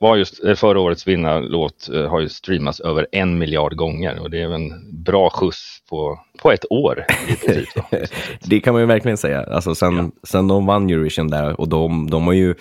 var 0.00 0.16
just 0.16 0.44
eh, 0.44 0.54
förra 0.54 0.80
årets 0.80 1.06
vinnarlåt 1.06 1.88
eh, 1.94 2.10
har 2.10 2.20
ju 2.20 2.28
streamats 2.28 2.80
över 2.80 3.06
en 3.12 3.38
miljard 3.38 3.76
gånger 3.76 4.18
och 4.22 4.30
det 4.30 4.42
är 4.42 4.50
en 4.54 4.72
bra 5.04 5.30
skjuts 5.30 5.78
på, 5.90 6.18
på 6.42 6.52
ett 6.52 6.64
år. 6.70 7.04
princip 7.46 7.68
då. 7.74 7.82
Det 8.48 8.60
kan 8.60 8.72
man 8.74 8.82
ju 8.82 8.86
verkligen 8.86 9.16
säga. 9.16 9.42
Alltså 9.42 9.74
sen, 9.74 10.12
sen 10.22 10.48
de 10.48 10.66
vann 10.66 10.90
Eurovision 10.90 11.28
där 11.28 11.60
och 11.60 11.68
de, 11.68 12.10
de 12.10 12.26
har 12.26 12.32
ju 12.34 12.54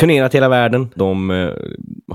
turnerat 0.00 0.34
hela 0.34 0.48
världen. 0.48 0.88
De 0.94 1.30
eh, 1.30 1.50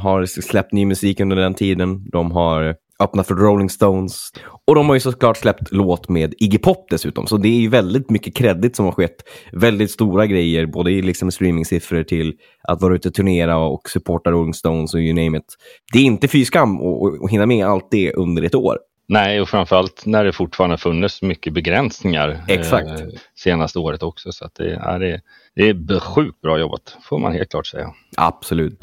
har 0.02 0.26
släppt 0.26 0.72
ny 0.74 0.86
musik 0.86 1.20
under 1.20 1.36
den 1.36 1.54
tiden. 1.54 2.10
De 2.12 2.32
har 2.32 2.76
öppnat 3.02 3.28
för 3.28 3.36
Rolling 3.36 3.70
Stones. 3.70 4.32
Och 4.68 4.76
de 4.76 4.88
har 4.88 4.94
ju 4.94 5.00
såklart 5.00 5.38
släppt 5.38 5.72
låt 5.72 6.10
med 6.10 6.34
Iggy 6.40 6.58
Pop 6.58 6.88
dessutom. 6.90 7.28
Så 7.28 7.38
det 7.38 7.48
är 7.48 7.60
ju 7.62 7.68
väldigt 7.70 8.10
mycket 8.10 8.36
kredit 8.36 8.76
som 8.76 8.86
har 8.86 8.92
skett. 8.92 9.16
Väldigt 9.52 9.92
stora 9.92 10.26
grejer, 10.26 10.66
både 10.66 10.92
i 10.92 11.02
liksom 11.02 11.32
streamingsiffror 11.32 12.04
till 12.04 12.34
att 12.64 12.82
vara 12.82 12.96
ute 12.96 13.08
och 13.08 13.14
turnera 13.14 13.58
och 13.58 13.90
supporta 13.90 14.32
Rolling 14.32 14.54
Stones 14.54 14.94
och 14.94 15.00
you 15.00 15.14
name 15.26 15.38
it. 15.38 15.56
Det 15.94 16.00
är 16.00 16.04
inte 16.04 16.28
fy 16.28 16.46
skam 16.46 16.78
att- 16.82 17.32
hinna 17.32 17.46
med 17.46 17.66
allt 17.66 17.88
det 17.92 18.14
under 18.14 18.44
ett 18.44 18.56
år. 18.56 18.78
Nej, 19.08 19.42
och 19.42 19.50
framförallt 19.50 20.06
när 20.06 20.26
det 20.26 20.34
fortfarande 20.34 20.78
funnits 20.78 21.22
mycket 21.22 21.54
begränsningar 21.54 22.44
Exakt. 22.48 22.90
eh, 22.90 22.98
senaste 23.36 23.80
året 23.80 24.04
också. 24.04 24.32
Så 24.32 24.50
det, 24.58 24.64
det, 25.00 25.22
det 25.56 25.94
är 25.96 26.00
sjukt 26.00 26.42
bra 26.42 26.60
jobbat, 26.60 26.98
får 27.04 27.20
man 27.20 27.34
helt 27.34 27.50
klart 27.52 27.68
säga. 27.68 27.88
Absolut. 28.18 28.80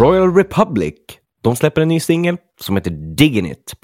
Royal 0.00 0.34
Republic. 0.34 0.94
De 1.46 1.56
släpper 1.56 1.82
en 1.82 1.88
ny 1.88 2.00
singel 2.00 2.36
som 2.60 2.76
heter 2.76 2.90
Diggin' 2.90 3.50
It. 3.52 3.74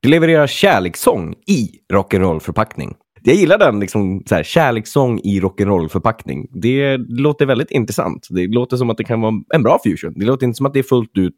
De 0.00 0.08
levererar 0.08 0.46
kärlekssång 0.46 1.34
i 1.46 1.70
rock'n'roll-förpackning. 1.92 2.94
Jag 3.22 3.34
gillar 3.34 3.58
den, 3.58 3.80
liksom, 3.80 4.22
så 4.28 4.34
här, 4.34 4.42
kärlekssång 4.42 5.18
i 5.24 5.40
rock'n'roll-förpackning. 5.40 6.46
Det 6.50 6.96
låter 6.96 7.46
väldigt 7.46 7.70
intressant. 7.70 8.26
Det 8.30 8.46
låter 8.46 8.76
som 8.76 8.90
att 8.90 8.96
det 8.96 9.04
kan 9.04 9.20
vara 9.20 9.34
en 9.54 9.62
bra 9.62 9.78
fusion. 9.84 10.12
Det 10.16 10.24
låter 10.26 10.46
inte 10.46 10.56
som 10.56 10.66
att 10.66 10.72
det 10.72 10.78
är 10.78 10.82
fullt 10.82 11.18
ut 11.18 11.34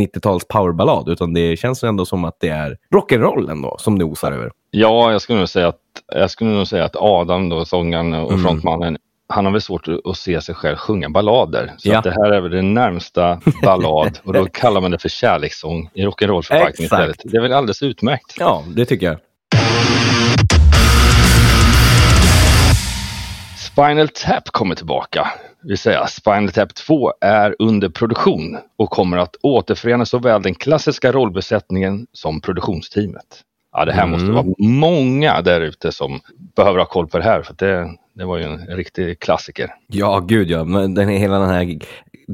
90-tals 0.00 0.44
powerballad, 0.48 1.08
utan 1.08 1.34
det 1.34 1.56
känns 1.58 1.84
ändå 1.84 2.04
som 2.04 2.24
att 2.24 2.36
det 2.40 2.48
är 2.48 2.76
rock'n'roll 2.94 3.50
ändå, 3.50 3.76
som 3.78 3.98
det 3.98 4.04
osar 4.04 4.32
över. 4.32 4.50
Ja, 4.70 5.12
jag 5.12 5.22
skulle 5.22 5.38
nog 5.38 5.48
säga 5.48 5.68
att, 5.68 5.80
jag 6.14 6.30
skulle 6.30 6.50
nog 6.50 6.66
säga 6.66 6.84
att 6.84 6.96
Adam, 6.96 7.48
då, 7.48 7.64
sångaren 7.64 8.12
och 8.14 8.32
Mm. 8.32 8.44
frontmannen, 8.44 8.96
han 9.28 9.44
har 9.44 9.52
väl 9.52 9.60
svårt 9.60 9.88
att, 10.04 10.16
se 10.16 10.40
sig 10.40 10.54
själv 10.54 10.76
sjunga 10.76 11.08
ballader. 11.10 11.72
Så 11.78 11.88
Ja. 11.88 11.98
att 11.98 12.04
det 12.04 12.10
här 12.10 12.30
är 12.32 12.40
väl 12.40 12.50
det 12.50 12.62
närmsta 12.62 13.40
ballad 13.62 14.18
och 14.24 14.32
då 14.32 14.44
kallar 14.52 14.80
man 14.80 14.90
det 14.90 14.98
för 14.98 15.08
kärlekssång 15.08 15.90
i 15.94 16.04
rock'n'roll-förpackning 16.06 16.84
istället. 16.84 17.16
Det 17.24 17.36
är 17.36 17.42
väl 17.42 17.52
alldeles 17.52 17.82
utmärkt. 17.82 18.34
Ja, 18.38 18.64
det 18.76 18.84
tycker 18.84 19.06
jag. 19.06 19.16
Spinal 23.58 24.08
Tap 24.08 24.44
kommer 24.50 24.74
tillbaka. 24.74 25.28
Det 25.62 25.68
vill 25.68 25.78
säga 25.78 26.06
Spinal 26.06 26.48
Tap 26.50 26.74
2 26.74 27.12
är 27.20 27.56
under 27.58 27.88
produktion 27.88 28.58
och 28.78 28.90
kommer 28.90 29.16
att 29.16 29.36
återförena 29.42 30.06
såväl 30.06 30.42
den 30.42 30.54
klassiska 30.54 31.12
rollbesättningen 31.12 32.06
som 32.12 32.40
produktionsteamet. 32.40 33.42
Ja, 33.72 33.84
det 33.84 33.92
här 33.92 34.06
måste 34.06 34.24
Mm. 34.24 34.34
vara 34.34 34.46
många 34.58 35.42
där 35.42 35.60
ute 35.60 35.92
som 35.92 36.20
behöver 36.56 36.78
ha 36.78 36.86
koll 36.86 37.08
på 37.08 37.18
det 37.18 37.24
här 37.24 37.42
för 37.42 37.54
det, 37.58 37.88
det 38.14 38.24
var 38.24 38.38
ju 38.38 38.44
en 38.44 38.66
riktig 38.66 39.20
klassiker. 39.20 39.70
Ja, 39.86 40.20
gud 40.20 40.50
ja. 40.50 40.64
Men 40.64 40.94
den, 40.94 41.08
hela 41.08 41.38
den 41.38 41.48
här 41.48 41.78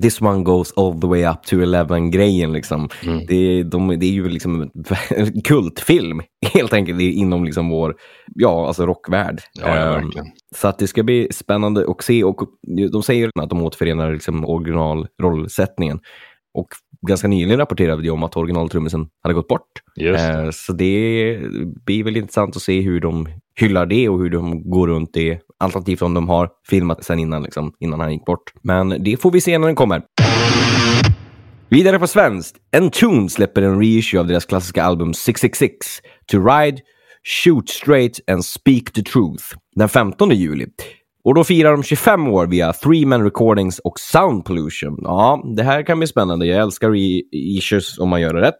This 0.02 0.20
one 0.20 0.42
goes 0.44 0.72
all 0.76 1.00
the 1.00 1.06
way 1.06 1.24
up 1.24 1.42
to 1.42 1.56
11-grejen 1.56 2.52
liksom. 2.52 2.88
Mm. 3.06 3.26
Det, 3.26 3.62
de, 3.62 3.88
det 3.88 4.06
är 4.06 4.10
ju 4.10 4.28
liksom 4.28 4.70
en 5.10 5.40
kultfilm 5.44 6.22
helt 6.54 6.72
enkelt 6.72 7.00
inom 7.00 7.44
liksom 7.44 7.68
vår, 7.68 7.94
ja, 8.34 8.66
alltså 8.66 8.86
rockvärld. 8.86 9.40
Ja, 9.60 9.68
ja, 9.68 9.74
Ehm, 9.76 10.04
verkligen. 10.04 10.26
Så 10.56 10.68
att 10.68 10.78
det 10.78 10.86
ska 10.86 11.02
bli 11.02 11.28
spännande 11.32 11.84
att 11.90 12.02
se 12.04 12.24
och 12.24 12.40
de 12.92 13.02
säger 13.02 13.30
att 13.40 13.50
de 13.50 13.62
återförenar 13.62 14.12
liksom 14.12 14.44
originalrollsättningen. 14.44 16.00
Och 16.58 16.68
ganska 17.06 17.28
nyligen 17.28 17.58
rapporterade 17.58 18.02
de 18.02 18.10
om 18.10 18.22
att 18.22 18.36
originaltrummisen 18.36 19.08
hade 19.22 19.34
gått 19.34 19.48
bort. 19.48 19.68
Eh, 20.46 20.50
Så 20.50 20.72
det 20.72 21.38
blir 21.86 22.04
väl 22.04 22.16
intressant 22.16 22.56
att 22.56 22.62
se 22.62 22.80
hur 22.80 23.00
de 23.00 23.28
hyllar 23.60 23.86
det 23.86 24.08
och 24.08 24.18
hur 24.18 24.30
de 24.30 24.70
går 24.70 24.86
runt 24.88 25.10
det. 25.12 25.40
Alternativt 25.58 26.02
om 26.02 26.14
de 26.14 26.28
har 26.28 26.50
filmat 26.68 27.04
sen 27.04 27.18
innan, 27.18 27.42
liksom, 27.42 27.72
innan 27.80 28.00
han 28.00 28.12
gick 28.12 28.24
bort. 28.24 28.52
Men 28.62 29.04
det 29.04 29.16
får 29.16 29.30
vi 29.30 29.40
se 29.40 29.58
när 29.58 29.66
den 29.66 29.76
kommer. 29.76 30.02
Vidare 31.68 31.98
på 31.98 32.06
svenskt. 32.06 32.56
Entune 32.76 33.28
släpper 33.28 33.62
en 33.62 33.78
reissue 33.80 34.20
av 34.20 34.26
deras 34.26 34.44
klassiska 34.46 34.82
album 34.84 35.14
666. 35.14 35.86
To 36.32 36.38
Ride, 36.46 36.78
Shoot 37.44 37.68
Straight 37.68 38.30
and 38.30 38.44
Speak 38.44 38.92
the 38.92 39.02
Truth. 39.02 39.44
Den 39.76 39.88
15 39.88 40.30
juli. 40.30 40.66
Och 41.28 41.34
då 41.34 41.44
firar 41.44 41.72
de 41.72 41.82
25 41.82 42.28
år 42.28 42.46
via 42.46 42.72
Three 42.72 43.06
Man 43.06 43.24
Recordings 43.24 43.78
och 43.78 44.00
Sound 44.00 44.44
Pollution. 44.44 44.98
Ja, 45.02 45.42
det 45.56 45.62
här 45.62 45.82
kan 45.82 45.98
bli 45.98 46.06
spännande. 46.06 46.46
Jag 46.46 46.62
älskar 46.62 46.90
reissues 46.90 47.98
om 47.98 48.08
man 48.08 48.20
gör 48.20 48.34
det 48.34 48.40
rätt. 48.40 48.54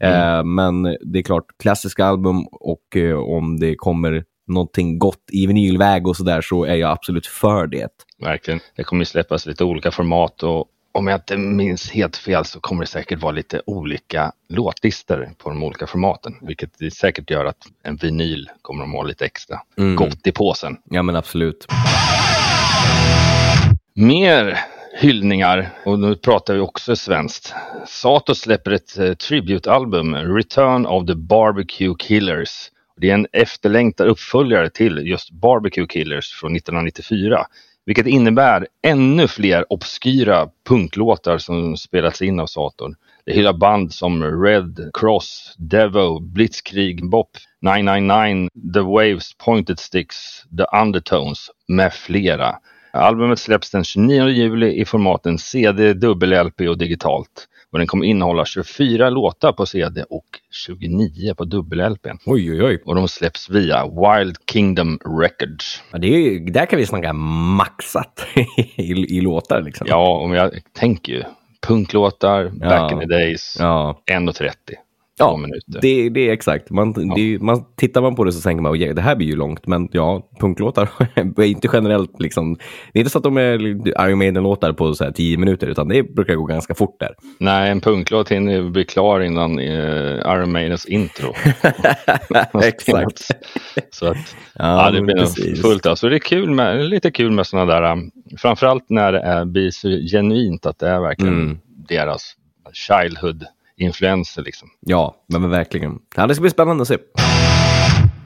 Eh, 0.00 0.44
men 0.44 0.82
det 0.82 1.18
är 1.18 1.22
klart, 1.22 1.44
klassiska 1.62 2.04
album 2.04 2.46
och 2.52 2.96
eh, 2.96 3.18
om 3.18 3.60
det 3.60 3.74
kommer 3.74 4.24
någonting 4.46 4.98
gott 4.98 5.24
i 5.32 5.46
vinylväg 5.46 6.06
och 6.06 6.16
sådär 6.16 6.40
så 6.40 6.64
är 6.64 6.74
jag 6.74 6.90
absolut 6.90 7.26
för 7.26 7.66
det. 7.66 7.88
Verkligen. 8.18 8.60
Det 8.76 8.84
kommer 8.84 9.00
ju 9.00 9.04
släppas 9.06 9.46
lite 9.46 9.64
olika 9.64 9.90
format 9.90 10.42
och 10.42 10.66
om 10.92 11.06
jag 11.06 11.16
inte 11.16 11.36
minns 11.36 11.90
helt 11.90 12.16
fel 12.16 12.44
så 12.44 12.60
kommer 12.60 12.82
det 12.82 12.86
säkert 12.86 13.22
vara 13.22 13.32
lite 13.32 13.62
olika 13.66 14.32
låtlistor 14.48 15.30
på 15.38 15.48
de 15.48 15.62
olika 15.62 15.86
formaten. 15.86 16.34
Vilket 16.42 16.70
säkert 16.92 17.30
gör 17.30 17.44
att 17.44 17.56
en 17.82 17.96
vinyl 17.96 18.50
kommer 18.62 18.82
att 18.84 18.90
må 18.90 19.02
lite 19.02 19.24
extra 19.24 19.60
Mm. 19.78 19.96
gott 19.96 20.26
i 20.26 20.32
påsen. 20.32 20.76
Ja, 20.84 21.02
men 21.02 21.16
absolut. 21.16 21.66
Mer 23.94 24.58
hyllningar 25.00 25.70
och 25.84 25.98
nu 25.98 26.16
pratar 26.16 26.54
vi 26.54 26.60
också 26.60 26.96
svenskt. 26.96 27.54
Sato 27.86 28.34
släpper 28.34 28.70
ett 28.70 28.98
eh, 28.98 29.14
tributalbum, 29.14 30.14
Return 30.14 30.86
of 30.86 31.06
the 31.06 31.14
Barbecue 31.14 31.94
Killers. 31.98 32.70
Det 32.96 33.10
är 33.10 33.14
en 33.14 33.26
efterlängtad 33.32 34.06
uppföljare 34.06 34.70
till 34.70 34.98
just 35.06 35.30
Barbecue 35.30 35.86
Killers 35.86 36.32
från 36.32 36.56
1994. 36.56 37.46
Vilket 37.86 38.06
innebär 38.06 38.66
ännu 38.82 39.28
fler 39.28 39.72
obskyra 39.72 40.48
punklåtar 40.68 41.38
som 41.38 41.76
spelats 41.76 42.22
in 42.22 42.40
av 42.40 42.46
Saturn. 42.46 42.94
Det 43.24 43.32
hyllar 43.32 43.52
band 43.52 43.94
som 43.94 44.42
Red 44.44 44.90
Cross, 44.94 45.54
Devo, 45.58 46.20
Blitzkrieg 46.20 47.10
Bop, 47.10 47.30
999, 47.60 48.48
The 48.74 48.80
Waves, 48.80 49.34
Pointed 49.44 49.78
Sticks, 49.78 50.42
The 50.58 50.78
Undertones 50.78 51.50
med 51.68 51.92
flera. 51.92 52.58
Albumet 52.98 53.38
släpps 53.38 53.70
den 53.70 53.84
29 53.84 54.28
juli 54.28 54.80
i 54.80 54.84
formaten 54.84 55.38
CD, 55.38 55.92
dubbel-LP 55.94 56.68
och 56.68 56.78
digitalt. 56.78 57.48
Och 57.72 57.78
den 57.78 57.86
kommer 57.86 58.04
innehålla 58.06 58.44
24 58.44 59.10
låtar 59.10 59.52
på 59.52 59.66
CD 59.66 60.02
och 60.10 60.24
29 60.66 61.34
på 61.34 61.44
dubbel-LP. 61.44 62.06
Oj, 62.26 62.52
oj, 62.52 62.62
oj. 62.62 62.82
Och 62.84 62.94
de 62.94 63.08
släpps 63.08 63.50
via 63.50 63.84
Wild 63.86 64.36
Kingdom 64.52 64.98
Records. 65.20 65.82
Ja, 65.92 65.98
det 65.98 66.06
är, 66.14 66.18
ju- 66.18 66.38
där 66.44 66.66
kan 66.66 66.78
vi 66.78 66.86
snacka 66.86 67.12
maxat 67.12 68.26
i, 68.76 69.16
i 69.16 69.20
låtar 69.20 69.62
liksom. 69.62 69.86
Ja, 69.90 70.18
om 70.24 70.32
jag 70.32 70.50
tänker 70.78 71.12
ju 71.12 71.22
punklåtar, 71.66 72.48
back 72.48 72.92
in 72.92 72.98
the 73.00 73.06
days, 73.06 73.56
Ja, 73.58 74.02
1.30. 74.10 74.50
ja 75.18 75.36
minuter. 75.36 75.78
det, 75.82 76.08
det 76.08 76.28
är 76.28 76.32
exakt. 76.32 76.70
Man, 76.70 76.92
det, 76.92 77.20
är- 77.34 77.38
man, 77.38 77.64
tittar 77.76 78.00
man 78.00 78.14
på 78.14 78.24
det 78.24 78.32
så 78.32 78.40
tänker 78.40 78.62
man 78.62 78.72
att 78.90 78.96
det 78.96 79.02
här 79.02 79.16
blir 79.16 79.26
ju 79.26 79.36
långt, 79.36 79.66
men 79.66 79.88
ja, 79.92 80.28
punklåtar 80.40 80.88
är 81.14 81.42
inte 81.44 81.68
generellt 81.72 82.20
liksom. 82.22 82.54
Det 82.92 82.98
är 82.98 83.00
inte 83.00 83.10
så 83.10 83.18
att 83.18 83.24
de 83.24 83.36
är 83.36 83.58
Iron 84.08 84.18
Maiden-låtar 84.18 84.72
på 84.72 84.94
så 84.94 85.04
här 85.04 85.12
tio 85.12 85.38
minuter, 85.38 85.66
utan 85.66 85.88
det 85.88 86.02
brukar 86.02 86.34
gå 86.34 86.44
ganska 86.44 86.74
fort 86.74 87.00
där. 87.00 87.14
Nej, 87.38 87.70
en 87.70 87.80
punklåt 87.80 88.28
hinner 88.32 88.70
bli 88.70 88.84
klar 88.84 89.20
innan 89.20 89.58
eh, 89.58 90.34
Iron 90.34 90.52
Maidens 90.52 90.86
intro. 90.86 91.32
exakt. 92.64 93.26
Så 93.90 94.06
att, 94.06 94.36
Ja, 94.54 94.84
ja, 94.84 94.90
det 94.90 95.02
blir 95.02 95.14
precis. 95.16 95.62
fullt 95.62 95.86
av. 95.86 95.94
Så 95.96 96.08
det 96.08 96.16
är 96.16 96.18
kul 96.18 96.50
med, 96.50 96.84
lite 96.88 97.10
kul 97.10 97.30
med 97.30 97.46
sådana 97.46 97.72
där, 97.80 97.92
um, 97.92 98.10
framförallt 98.38 98.84
när 98.90 99.12
det 99.12 99.20
är, 99.20 99.44
blir 99.44 99.70
så 99.70 99.88
genuint 99.88 100.66
att 100.66 100.78
det 100.78 100.88
är 100.88 101.00
verkligen 101.00 101.34
Mm. 101.40 101.58
deras 101.88 102.34
influenser. 103.78 104.42
liksom. 104.42 104.68
Ja, 104.80 105.24
men, 105.32 105.40
men 105.40 105.50
verkligen. 105.50 105.98
Ja, 106.16 106.26
det 106.26 106.34
ska 106.34 106.42
bli 106.42 106.50
spännande 106.50 106.82
att 106.82 106.88
se. 106.88 106.98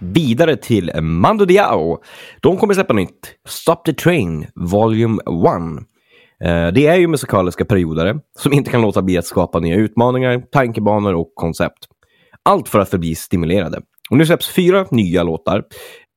Vidare 0.01 0.57
till 0.57 1.03
Mando 1.03 1.45
Diao. 1.45 2.03
De 2.41 2.57
kommer 2.57 2.75
släppa 2.75 2.95
nytt. 2.95 3.35
Stop 3.49 3.77
the 3.87 3.93
Train 3.93 4.47
Volume 4.55 5.23
1. 5.23 5.87
Eh, 6.45 6.73
det 6.73 6.87
är 6.87 6.97
ju 6.97 7.07
musikaliska 7.07 7.65
periodare 7.65 8.19
som 8.39 8.53
inte 8.53 8.71
kan 8.71 8.83
låta 8.83 9.03
bli 9.03 9.19
att 9.19 9.27
skapa 9.27 9.61
nya 9.61 9.77
utmaningar, 9.77 10.43
tankebanor 10.53 11.15
och 11.15 11.33
koncept. 11.35 11.89
Allt 12.43 12.69
för 12.69 12.79
att 12.79 12.91
förbli 12.91 13.15
stimulerade. 13.15 13.81
Och 14.11 14.17
nu 14.17 14.27
släpps 14.27 14.49
fyra 14.49 14.87
nya 14.91 15.23
låtar 15.23 15.63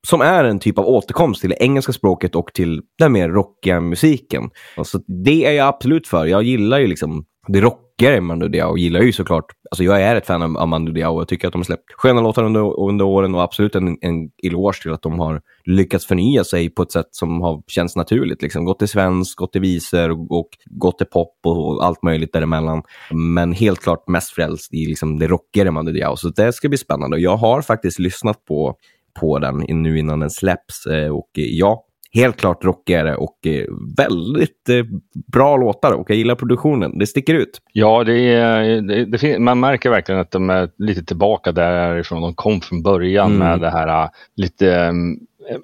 som 0.06 0.20
är 0.20 0.44
en 0.44 0.58
typ 0.58 0.78
av 0.78 0.86
återkomst 0.86 1.40
till 1.40 1.50
det 1.50 1.56
engelska 1.62 1.92
språket 1.92 2.34
och 2.34 2.50
till 2.54 2.82
den 2.98 3.12
mer 3.12 3.28
rockiga 3.28 3.80
musiken. 3.80 4.50
Så 4.84 5.00
det 5.24 5.46
är 5.46 5.52
jag 5.52 5.68
absolut 5.68 6.06
för. 6.06 6.26
Jag 6.26 6.42
gillar 6.42 6.78
ju 6.78 6.86
liksom 6.86 7.24
det 7.48 7.60
rockigare 7.96 8.20
Mando 8.20 8.48
Diao 8.48 8.70
och 8.70 8.78
gillar 8.78 9.00
ju 9.00 9.12
såklart, 9.12 9.44
alltså 9.70 9.84
jag 9.84 10.02
är 10.02 10.16
ett 10.16 10.26
fan 10.26 10.42
av 10.42 10.56
av 10.56 10.68
Mando 10.68 10.92
Diao 10.92 11.14
och 11.14 11.20
jag 11.20 11.28
tycker 11.28 11.48
att 11.48 11.52
de 11.52 11.58
har 11.58 11.64
släppt 11.64 11.92
sköna 11.92 12.20
låtar 12.20 12.44
under, 12.44 12.80
under 12.80 13.04
åren 13.04 13.34
och 13.34 13.42
absolut 13.42 13.74
en, 13.74 13.98
en 14.00 14.30
eloge 14.42 14.82
till 14.82 14.92
att 14.92 15.02
de 15.02 15.18
har 15.18 15.40
lyckats 15.64 16.06
förnya 16.06 16.44
sig 16.44 16.70
på 16.70 16.82
ett 16.82 16.92
sätt 16.92 17.08
som 17.10 17.40
har 17.40 17.62
känts 17.66 17.96
naturligt. 17.96 18.42
Liksom. 18.42 18.64
Gått 18.64 18.78
till 18.78 18.88
svensk, 18.88 19.38
gått 19.38 19.52
till 19.52 19.60
visor 19.60 20.10
och, 20.10 20.38
och 20.38 20.48
gått 20.64 20.98
till 20.98 21.06
pop 21.06 21.38
och, 21.44 21.68
och 21.68 21.84
allt 21.84 22.02
möjligt 22.02 22.32
däremellan. 22.32 22.82
Men 23.10 23.52
helt 23.52 23.80
klart 23.80 24.08
mest 24.08 24.30
frälst 24.30 24.74
i 24.74 24.86
liksom 24.86 25.18
det 25.18 25.26
rockigare 25.26 25.70
Mando 25.70 25.92
Diao. 25.92 26.16
Så 26.16 26.28
det 26.28 26.52
ska 26.52 26.68
bli 26.68 26.78
spännande. 26.78 27.16
Och 27.16 27.20
jag 27.20 27.36
har 27.36 27.62
faktiskt 27.62 27.98
lyssnat 27.98 28.44
på, 28.44 28.76
på 29.20 29.38
den 29.38 29.64
nu 29.68 29.98
innan 29.98 30.20
den 30.20 30.30
släpps 30.30 30.86
eh, 30.86 31.08
och 31.08 31.30
ja, 31.34 31.85
helt 32.16 32.36
klart 32.36 32.64
rockigare 32.64 33.16
och 33.16 33.46
eh, 33.46 33.64
väldigt 33.96 34.68
eh, 34.68 34.84
bra 35.32 35.56
låtar 35.56 35.92
och 35.92 36.10
jag 36.10 36.16
gillar 36.16 36.34
produktionen. 36.34 36.98
Det 36.98 37.06
sticker 37.06 37.34
ut. 37.34 37.60
Ja, 37.72 38.04
det 38.04 38.18
är, 38.34 38.80
det, 38.80 39.04
det, 39.04 39.38
man 39.38 39.60
märker 39.60 39.90
verkligen 39.90 40.20
att 40.20 40.30
de 40.30 40.50
är 40.50 40.70
lite 40.78 41.04
tillbaka 41.04 41.52
därifrån 41.52 42.22
de 42.22 42.34
kom 42.34 42.60
från 42.60 42.82
början 42.82 43.26
Mm. 43.26 43.38
med 43.38 43.60
det 43.60 43.70
här 43.70 44.02
äh, 44.04 44.08
lite 44.36 44.92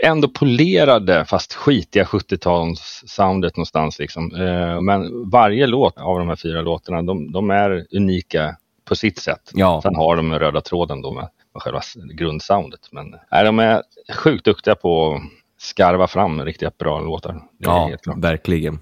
ändå 0.03 0.29
polerade 0.29 1.25
fast 1.25 1.55
skitiga 1.55 2.05
70-tals-soundet 2.05 3.57
någonstans. 3.57 3.99
Liksom. 3.99 4.35
Eh, 4.35 4.81
Men 4.81 5.31
varje 5.31 5.67
låt 5.67 5.99
av 5.99 6.19
de 6.19 6.29
här 6.29 6.37
fyra 6.37 6.63
låtarna, 6.63 7.03
de, 7.03 7.33
de 7.33 7.51
är 7.51 7.87
unika 7.97 8.57
på 8.85 8.95
sitt 8.95 9.19
sätt. 9.19 9.51
Ja. 9.55 9.81
Sen 9.83 9.95
har 9.97 10.17
de 10.17 10.29
den 10.31 10.39
röda 10.39 10.61
tråden 10.61 11.03
då 11.03 11.13
med, 11.13 11.29
med 11.55 11.63
själva 11.63 11.81
grundsoundet. 12.15 12.81
Men 12.93 13.15
nej, 13.31 13.45
de 13.45 13.59
är 13.59 13.83
sjukt 14.15 14.45
duktiga 14.45 14.75
på 14.75 15.21
skarva 15.63 16.07
fram 16.07 16.45
riktigt 16.45 16.79
bra 16.79 17.01
låtar. 17.01 17.33
Det 17.33 17.41
Ja, 17.59 17.91
verkligen. 18.17 18.79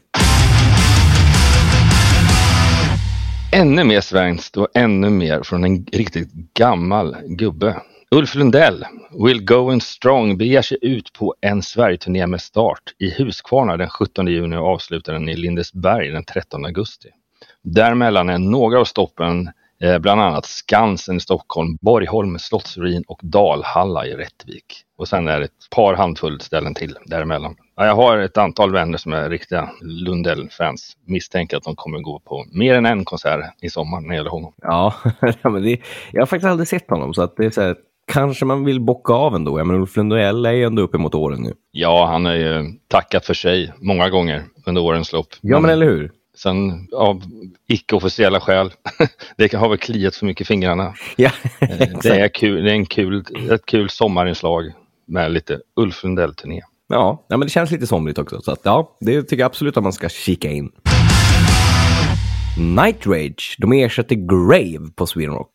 Ännu 3.53 3.85
mer 3.85 4.01
svenskt 4.01 4.57
och 4.57 4.69
ännu 4.75 5.11
mer 5.11 5.43
från 5.43 5.65
en 5.65 5.85
riktigt 5.85 6.33
gammal 6.55 7.17
gubbe. 7.27 7.77
Ulf 8.11 8.35
Lundell, 8.35 8.85
Will 9.25 9.45
Going 9.45 9.81
Strong, 9.81 10.39
beger 10.39 10.63
sig 10.63 10.79
ut 10.83 11.13
på 11.13 11.35
en 11.41 11.63
Sverigeturné 11.63 12.27
med 12.27 12.41
start 12.41 12.83
i 12.99 13.11
Huskvarna 13.23 13.77
den 13.77 13.89
17 13.89 14.27
juni 14.27 14.57
och 14.57 14.67
avslutar 14.67 15.13
den 15.13 15.29
i 15.29 15.37
Lindesberg 15.37 16.11
den 16.11 16.25
13 16.25 16.65
augusti. 16.65 17.09
Däremellan 17.63 18.29
är 18.29 18.39
några 18.39 18.81
av 18.81 18.85
stoppen 18.85 19.51
Eh, 19.85 19.99
bland 19.99 20.21
annat 20.21 20.47
Skansen 20.47 21.17
i 21.17 21.21
Stockholm, 21.21 21.79
Borgholm, 21.81 22.39
Slottsruin 22.39 23.05
och 23.09 23.21
Dalhalla 23.23 24.07
i 24.07 24.15
Rättvik. 24.15 24.65
Och 24.99 25.09
sen 25.09 25.29
är 25.29 25.39
det 25.39 25.45
ett 25.45 25.71
par 25.71 25.95
handfull 25.95 26.41
ställen 26.41 26.75
till 26.75 26.97
däremellan. 27.05 27.57
Ja, 27.77 27.87
jag 27.87 27.95
har 27.95 28.19
ett 28.19 28.37
antal 28.37 28.73
vänner 28.73 28.99
som 28.99 29.13
är 29.13 29.31
riktiga 29.31 29.71
Lundell-fans. 29.83 30.97
Misstänker 31.07 31.57
att 31.57 31.63
de 31.63 31.77
kommer 31.77 31.99
gå 31.99 32.19
på 32.19 32.45
mer 32.53 32.75
än 32.75 32.87
en 32.87 33.05
konsert 33.05 33.41
i 33.63 33.71
sommar 33.71 34.01
när 34.01 34.09
det 34.09 34.15
gäller 34.15 34.31
honom. 34.31 34.53
Ja, 34.63 34.95
men 35.43 35.63
det, 35.63 35.81
jag 36.13 36.21
har 36.21 36.27
faktiskt 36.27 36.51
aldrig 36.51 36.69
sett 36.69 36.91
honom 36.91 37.15
så 37.15 37.23
att 37.23 37.37
det 37.37 37.47
är 37.47 37.51
så 37.51 37.63
här, 37.63 37.77
kanske 38.13 38.45
man 38.45 38.65
vill 38.65 38.81
bocka 38.81 39.13
av 39.13 39.35
ändå. 39.35 39.61
Ja, 39.61 39.65
men 39.65 39.77
Ulf 39.77 39.97
Lundell 39.97 40.47
är 40.47 40.53
ju 40.53 40.65
ändå 40.65 40.83
uppemot 40.83 41.15
åren 41.15 41.43
nu. 41.43 41.53
Ja, 41.71 42.07
han 42.07 42.25
har 42.25 42.35
ju 42.35 42.65
tackat 42.89 43.27
för 43.27 43.35
sig 43.35 43.73
många 43.79 44.11
gånger 44.11 44.43
under 44.67 44.83
årens 44.83 45.13
lopp. 45.13 45.29
Ja, 45.41 45.61
men 45.61 45.71
eller 45.71 45.87
hur? 45.87 46.11
Sen 46.43 46.89
av 46.93 47.23
icke-officiella 47.67 48.41
skäl, 48.41 48.73
det 49.37 49.53
har 49.53 49.69
väl 49.69 49.79
kliat 49.79 50.17
för 50.17 50.27
mycket 50.27 50.41
i 50.41 50.45
fingrarna. 50.45 50.95
Ja, 51.17 51.31
Eh, 51.61 51.69
Det 52.03 52.21
är, 52.21 52.29
kul, 52.29 52.65
det 52.65 52.71
är 52.71 52.75
en 52.75 52.87
kul, 52.87 53.25
ett 53.51 53.67
kul 53.67 53.91
sommarinslag 53.91 54.73
med 55.07 55.33
lite 55.33 55.61
Ulf 55.77 56.03
Lundell-turné. 56.05 56.61
Ja, 56.89 57.25
ja, 57.29 57.37
men 57.37 57.47
det 57.47 57.51
känns 57.51 57.71
lite 57.71 57.87
somrigt 57.87 58.19
också. 58.19 58.41
Så 58.43 58.53
att, 58.53 58.61
ja, 58.63 58.97
det 59.01 59.23
tycker 59.23 59.39
jag 59.39 59.47
absolut 59.47 59.77
att 59.77 59.83
man 59.83 59.93
ska 59.93 60.09
kika 60.09 60.51
in. 60.51 60.73
Night 62.61 63.07
Rage, 63.07 63.57
de 63.59 63.73
ersätter 63.73 64.15
Grave 64.15 64.91
på 64.97 65.07
Sweden 65.07 65.35
Rock. 65.35 65.55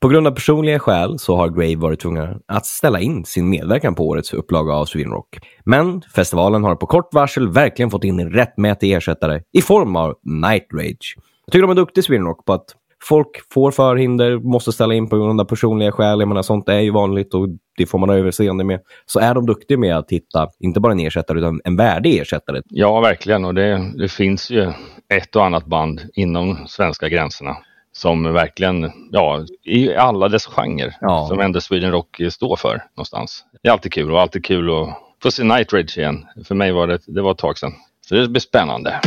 På 0.00 0.08
grund 0.08 0.26
av 0.26 0.30
personliga 0.30 0.78
skäl 0.78 1.18
så 1.18 1.36
har 1.36 1.48
Grave 1.48 1.76
varit 1.76 2.00
tvungna 2.00 2.38
att 2.48 2.66
ställa 2.66 3.00
in 3.00 3.24
sin 3.24 3.48
medverkan 3.48 3.94
på 3.94 4.08
årets 4.08 4.32
upplaga 4.32 4.72
av 4.72 4.84
Sweden 4.84 5.12
Rock. 5.12 5.38
Men 5.64 6.02
festivalen 6.14 6.64
har 6.64 6.76
på 6.76 6.86
kort 6.86 7.14
varsel 7.14 7.48
verkligen 7.48 7.90
fått 7.90 8.04
in 8.04 8.20
en 8.20 8.30
rättmätig 8.30 8.92
ersättare 8.92 9.40
i 9.52 9.62
form 9.62 9.96
av 9.96 10.14
Night 10.22 10.66
Rage. 10.72 11.16
Jag 11.46 11.52
tycker 11.52 11.62
de 11.62 11.70
är 11.70 11.74
duktiga 11.74 12.02
Sweden 12.02 12.26
Rock 12.26 12.44
på 12.44 12.52
att 12.52 12.66
folk 13.08 13.28
får 13.52 13.70
förhinder, 13.70 14.38
måste 14.38 14.72
ställa 14.72 14.94
in 14.94 15.08
på 15.08 15.16
grund 15.16 15.40
av 15.40 15.44
personliga 15.44 15.92
skäl. 15.92 16.20
Jag 16.20 16.28
menar, 16.28 16.42
sånt 16.42 16.68
är 16.68 16.80
ju 16.80 16.90
vanligt 16.90 17.34
och 17.34 17.48
det 17.76 17.86
får 17.86 17.98
man 17.98 18.08
ha 18.08 18.16
överseende 18.16 18.64
med. 18.64 18.80
Så 19.06 19.20
är 19.20 19.34
de 19.34 19.46
duktiga 19.46 19.78
med 19.78 19.96
att 19.96 20.10
hitta, 20.10 20.48
inte 20.60 20.80
bara 20.80 20.92
en 20.92 21.00
ersättare, 21.00 21.38
utan 21.38 21.60
en 21.64 21.76
värdig 21.76 22.18
ersättare. 22.18 22.62
Ja, 22.68 23.00
verkligen. 23.00 23.44
Och 23.44 23.54
det, 23.54 23.92
det 23.98 24.08
finns 24.08 24.50
ju 24.50 24.72
ett 25.14 25.36
och 25.36 25.44
annat 25.44 25.66
band 25.66 26.00
inom 26.14 26.58
svenska 26.66 27.08
gränserna 27.08 27.56
som 27.92 28.32
verkligen, 28.32 28.92
ja, 29.10 29.44
i 29.64 29.94
alla 29.94 30.28
dess 30.28 30.46
genrer 30.46 30.96
Ja. 31.00 31.26
som 31.28 31.40
ändå 31.40 31.60
Sweden 31.60 31.90
Rock 31.90 32.20
står 32.30 32.56
för 32.56 32.82
någonstans. 32.96 33.44
Det 33.62 33.68
är 33.68 33.72
alltid 33.72 33.92
kul 33.92 34.12
och 34.12 34.20
alltid 34.20 34.44
kul 34.44 34.70
att 34.70 34.88
få 35.22 35.30
se 35.30 35.44
Night 35.44 35.72
Rage 35.72 35.98
igen. 35.98 36.26
För 36.48 36.54
mig 36.54 36.72
var 36.72 36.86
det, 36.86 36.98
det 37.06 37.22
var 37.22 37.30
ett 37.30 37.38
tag 37.38 37.58
sedan. 37.58 37.72
Så 38.08 38.14
det 38.14 38.28
blir 38.28 38.40
spännande. 38.40 39.00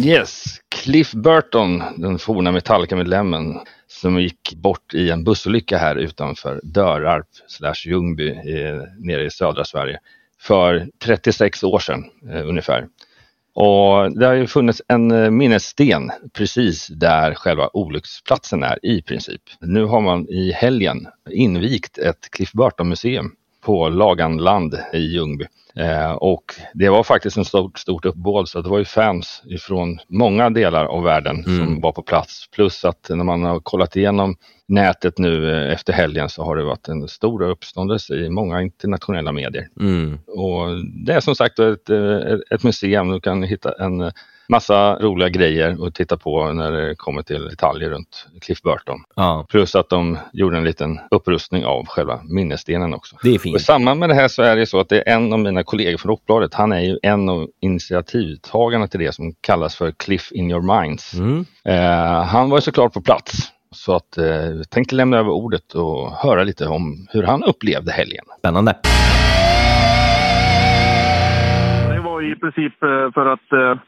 Yes, 0.00 0.60
Cliff 0.68 1.12
Burton, 1.12 1.82
den 1.96 2.18
forna 2.18 2.52
Metallica-medlemmen 2.52 3.60
som 3.86 4.20
gick 4.20 4.54
bort 4.56 4.94
i 4.94 5.10
en 5.10 5.24
bussolycka 5.24 5.78
här 5.78 5.96
utanför 5.96 6.60
Dörarp 6.62 7.26
slash 7.46 7.86
Ljungby 7.86 8.30
eh, 8.30 8.82
nere 8.98 9.24
i 9.24 9.30
södra 9.30 9.64
Sverige 9.64 10.00
för 10.40 10.88
36 11.04 11.64
år 11.64 11.78
sedan 11.78 12.04
eh, 12.30 12.48
ungefär. 12.48 12.88
Och 13.54 14.18
det 14.18 14.26
har 14.26 14.34
ju 14.34 14.46
funnits 14.46 14.82
en 14.88 15.10
eh, 15.10 15.30
minnessten 15.30 16.10
precis 16.32 16.86
där 16.86 17.34
själva 17.34 17.70
olycksplatsen 17.72 18.62
är 18.62 18.86
i 18.86 19.02
princip. 19.02 19.42
Nu 19.60 19.84
har 19.84 20.00
man 20.00 20.28
i 20.28 20.52
helgen 20.52 21.06
invigt 21.30 21.98
ett 21.98 22.30
Cliff 22.30 22.52
Burton-museum 22.52 23.32
på 23.68 23.88
Laganland 23.88 24.78
i 24.92 24.98
Ljungby. 24.98 25.46
Eh, 25.76 26.12
och 26.12 26.44
det 26.74 26.88
var 26.88 27.02
faktiskt 27.02 27.36
en 27.36 27.44
stort, 27.44 27.78
stort 27.78 28.04
uppbåd 28.04 28.48
så 28.48 28.60
det 28.60 28.68
var 28.68 28.78
ju 28.78 28.84
fans 28.84 29.42
ifrån 29.46 29.98
många 30.08 30.50
delar 30.50 30.84
av 30.84 31.02
världen 31.02 31.44
som 31.44 31.80
var 31.80 31.92
på 31.92 32.02
plats. 32.02 32.50
Plus 32.54 32.84
att 32.84 33.06
när 33.08 33.24
man 33.24 33.42
har 33.42 33.60
kollat 33.60 33.96
igenom 33.96 34.36
nätet 34.68 35.18
nu 35.18 35.50
eh, 35.50 35.72
efter 35.72 35.92
helgen 35.92 36.28
så 36.28 36.44
har 36.44 36.56
det 36.56 36.64
varit 36.64 36.88
en 36.88 37.08
stor 37.08 37.42
uppståndelse 37.42 38.14
i 38.14 38.30
många 38.30 38.62
internationella 38.62 39.32
medier. 39.32 39.68
Mm. 39.80 40.18
Och 40.26 40.84
det 41.06 41.12
är 41.12 41.20
som 41.20 41.34
sagt 41.34 41.58
ett, 41.58 41.90
eh, 41.90 42.18
ett 42.50 42.62
museum. 42.62 43.10
Du 43.10 43.20
kan 43.20 43.42
hitta 43.42 43.72
en 43.84 44.12
massa 44.48 44.94
roliga 44.98 45.28
grejer 45.28 45.86
att 45.86 45.94
titta 45.94 46.16
på 46.16 46.52
när 46.52 46.72
det 46.72 46.94
kommer 46.96 47.22
till 47.22 47.44
detaljer 47.48 47.90
runt 47.90 48.26
Cliff 48.40 48.62
Burton. 48.62 48.98
Ja, 49.16 49.46
Plus 49.50 49.74
att 49.74 49.88
de 49.88 50.18
gjorde 50.32 50.56
en 50.56 50.64
liten 50.64 51.00
upprustning 51.10 51.64
av 51.64 51.86
själva 51.86 52.20
minnesstenen 52.24 52.94
också. 52.94 53.16
det 53.22 53.28
är 53.28 53.32
Och 53.32 53.36
i 53.36 53.38
fint. 53.38 53.60
samband 53.62 54.00
med 54.00 54.08
det 54.08 54.14
här 54.14 54.28
så 54.28 54.42
är 54.42 54.56
det 54.56 54.66
så 54.66 54.80
att 54.80 54.88
det 54.88 55.08
är 55.08 55.14
en 55.16 55.32
av 55.32 55.38
mina 55.38 55.62
kollegor 55.62 55.98
från 55.98 56.10
Rockbladet. 56.10 56.54
Han 56.54 56.72
är 56.72 56.80
ju 56.80 56.98
en 57.02 57.28
av 57.28 57.48
initiativtagarna 57.60 58.86
till 58.88 59.00
det 59.00 59.14
som 59.14 59.32
kallas 59.40 59.76
för 59.76 59.90
Cliff 59.90 60.32
in 60.32 60.50
your 60.50 60.80
minds. 60.82 61.14
Mm. 61.14 61.44
Eh, 61.64 62.22
han 62.24 62.50
var 62.50 62.56
ju 62.58 62.62
såklart 62.62 62.92
på 62.92 63.00
plats. 63.00 63.32
Så 63.70 63.96
att 63.96 64.18
eh, 64.18 64.24
jag 64.26 64.70
tänkte 64.70 64.94
lämna 64.94 65.18
över 65.18 65.30
ordet 65.30 65.72
och 65.74 66.10
höra 66.12 66.44
lite 66.44 66.66
om 66.66 67.06
hur 67.10 67.22
han 67.22 67.42
upplevde 67.44 67.92
helgen. 67.92 68.24
Spännande. 68.38 68.74
Det 71.94 72.00
var 72.00 72.32
i 72.32 72.36
princip 72.36 72.82
eh, 72.82 73.12
för 73.14 73.26
att 73.32 73.52
eh, 73.52 73.80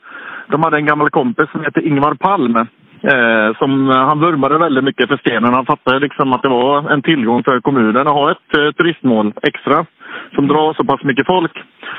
de 0.46 0.62
hade 0.62 0.76
en 0.76 0.86
gammal 0.86 1.10
kompis 1.10 1.50
som 1.52 1.64
hette 1.64 1.80
Ingvar 1.80 2.14
Palm. 2.14 2.56
Eh, 3.02 3.56
som, 3.58 3.90
eh, 3.90 3.96
han 3.96 4.20
vurmade 4.20 4.58
väldigt 4.58 4.84
mycket 4.84 5.08
för 5.08 5.16
stenen. 5.16 5.54
Han 5.54 5.66
fattade 5.66 5.98
liksom 5.98 6.32
att 6.32 6.42
det 6.42 6.48
var 6.48 6.90
en 6.90 7.02
tillgång 7.02 7.42
för 7.42 7.60
kommunen 7.60 8.06
att 8.06 8.14
ha 8.14 8.30
ett 8.30 8.56
eh, 8.58 8.70
turistmål 8.72 9.32
extra 9.42 9.86
som 10.34 10.48
drar 10.48 10.74
så 10.74 10.84
pass 10.84 11.04
mycket 11.04 11.26
folk. 11.26 11.52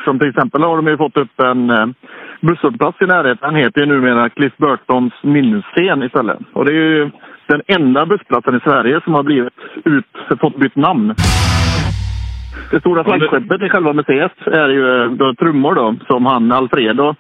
Som 0.06 0.20
till 0.20 0.30
exempel 0.30 0.64
har 0.64 0.76
de 0.76 0.88
ju 0.88 0.98
fått 0.98 1.18
upp 1.18 1.40
en 1.40 1.70
eh, 1.70 1.86
busshållplats 2.42 3.02
i 3.02 3.06
närheten. 3.06 3.54
Den 3.54 3.64
heter 3.64 3.82
ju 3.82 3.88
numera 3.88 4.30
Cliff 4.30 4.54
Burtons 4.58 5.14
minnessten 5.22 6.04
istället. 6.04 6.40
Och 6.54 6.66
det 6.66 6.72
är 6.72 6.76
ju 6.76 7.12
den 7.48 7.62
enda 7.68 8.06
bussplatsen 8.06 8.56
i 8.56 8.60
Sverige 8.60 9.02
som 9.04 9.14
har 9.14 9.24
blivit 9.24 9.54
ut, 9.86 10.40
fått 10.40 10.58
bytt 10.58 10.76
namn. 10.76 11.16
Det 12.72 12.80
stora 12.80 13.04
flaggskeppet 13.04 13.62
i 13.62 13.70
själva 13.70 13.94
museet 13.94 14.48
är 14.48 14.70
ju 14.70 15.04
eh, 15.04 15.12
då 15.12 15.36
trummor 15.36 15.76
då, 15.76 15.96
som 16.08 16.26
han 16.26 16.52
Alfredo 16.52 17.16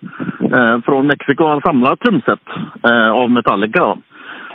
eh, 0.53 0.81
från 0.85 1.07
Mexiko 1.07 1.43
har 1.43 1.61
samlat 1.61 1.99
trumset 1.99 2.39
eh, 2.83 3.11
av 3.11 3.31
Metallica. 3.31 3.79
Då. 3.79 3.97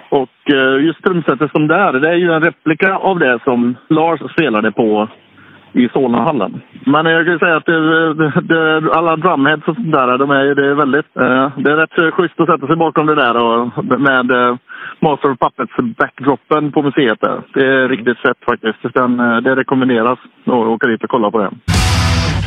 Och 0.08 0.52
eh, 0.54 0.84
just 0.84 1.02
trumsetet 1.02 1.50
som 1.50 1.66
där, 1.66 1.92
det 1.92 2.08
är 2.08 2.14
ju 2.14 2.32
en 2.32 2.42
replika 2.42 2.96
av 2.96 3.18
det 3.18 3.38
som 3.44 3.76
Lars 3.88 4.32
spelade 4.32 4.72
på 4.72 5.08
i 5.76 5.88
Solnahallen. 5.92 6.60
Men 6.86 7.06
jag 7.06 7.26
kan 7.26 7.38
säga 7.38 7.56
att 7.56 7.66
det, 7.66 8.40
det, 8.40 8.92
alla 8.92 9.16
drumheads 9.16 9.68
och 9.68 9.74
sånt 9.74 9.92
där, 9.92 10.18
de 10.18 10.30
är, 10.30 10.54
det 10.54 10.66
är 10.66 10.74
väldigt... 10.74 11.16
Eh, 11.16 11.50
det 11.56 11.70
är 11.70 11.76
rätt 11.76 12.14
schysst 12.14 12.40
att 12.40 12.48
sätta 12.48 12.66
sig 12.66 12.76
bakom 12.76 13.06
det 13.06 13.14
där 13.14 13.36
och 13.44 13.84
med 14.00 14.30
eh, 14.30 14.56
Master 15.00 15.30
of 15.30 15.38
Puppets 15.38 15.96
backdropen 15.98 16.72
på 16.72 16.82
museet 16.82 17.20
där. 17.20 17.40
Det 17.54 17.66
är 17.66 17.88
riktigt 17.88 18.18
fett 18.18 18.44
faktiskt. 18.50 18.94
Den, 18.94 19.20
eh, 19.20 19.36
det 19.36 19.56
rekommenderas 19.56 20.18
att 20.44 20.52
åka 20.52 20.86
dit 20.86 21.04
och 21.04 21.10
kolla 21.10 21.30
på 21.30 21.38
det. 21.38 21.50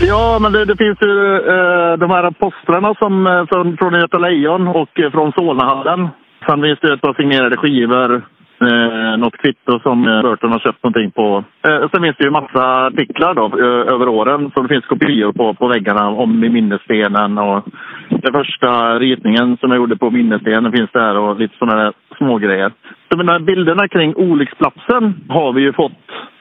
Ja, 0.02 0.38
men 0.42 0.52
det, 0.52 0.66
det 0.66 0.78
finns 0.78 0.98
ju 1.02 1.36
eh, 1.36 1.94
de 1.98 2.10
här 2.10 2.32
postrarna 2.32 2.96
som, 2.96 3.28
eh, 3.28 3.46
från, 3.46 3.78
från 3.78 3.94
Göta 3.94 4.18
Lejon 4.18 4.68
och 4.68 5.00
eh, 5.00 5.12
från 5.12 5.32
Solnahallen. 5.32 6.10
Sen 6.46 6.62
finns 6.62 6.80
det 6.80 6.94
ett 6.94 7.02
par 7.02 7.14
signerade 7.14 7.58
skivor. 7.58 8.22
Eh, 8.62 9.18
något 9.18 9.38
kvitto 9.38 9.80
som 9.80 10.04
Burton 10.24 10.52
har 10.52 10.60
köpt 10.60 10.84
någonting 10.84 11.12
på. 11.12 11.44
Eh, 11.68 11.90
sen 11.92 12.02
finns 12.02 12.18
det 12.18 12.24
ju 12.24 12.32
massa 12.32 12.86
artiklar 12.86 13.34
då, 13.34 13.46
eh, 13.46 13.94
över 13.94 14.08
åren 14.08 14.52
som 14.54 14.64
det 14.64 14.74
finns 14.74 14.86
kopior 14.86 15.32
på, 15.32 15.54
på 15.54 15.68
väggarna 15.68 16.10
om 16.10 16.44
i 16.44 16.50
minnesstenen. 16.50 17.38
Och 17.38 17.64
den 18.10 18.34
första 18.34 19.00
ritningen 19.00 19.58
som 19.58 19.70
jag 19.72 19.78
gjorde 19.78 19.98
på 19.98 20.12
minnesstenen 20.12 20.72
finns 20.72 20.92
där 20.92 21.18
och 21.18 21.40
lite 21.40 21.58
sådana 21.58 21.84
där 21.84 21.94
smågrejer. 22.18 22.72
Så 23.10 23.18
de 23.18 23.28
här 23.28 23.40
bilderna 23.40 23.88
kring 23.88 24.16
olycksplatsen 24.16 25.14
har 25.30 25.54
vi 25.54 25.62
ju 25.62 25.74
fått 25.74 25.92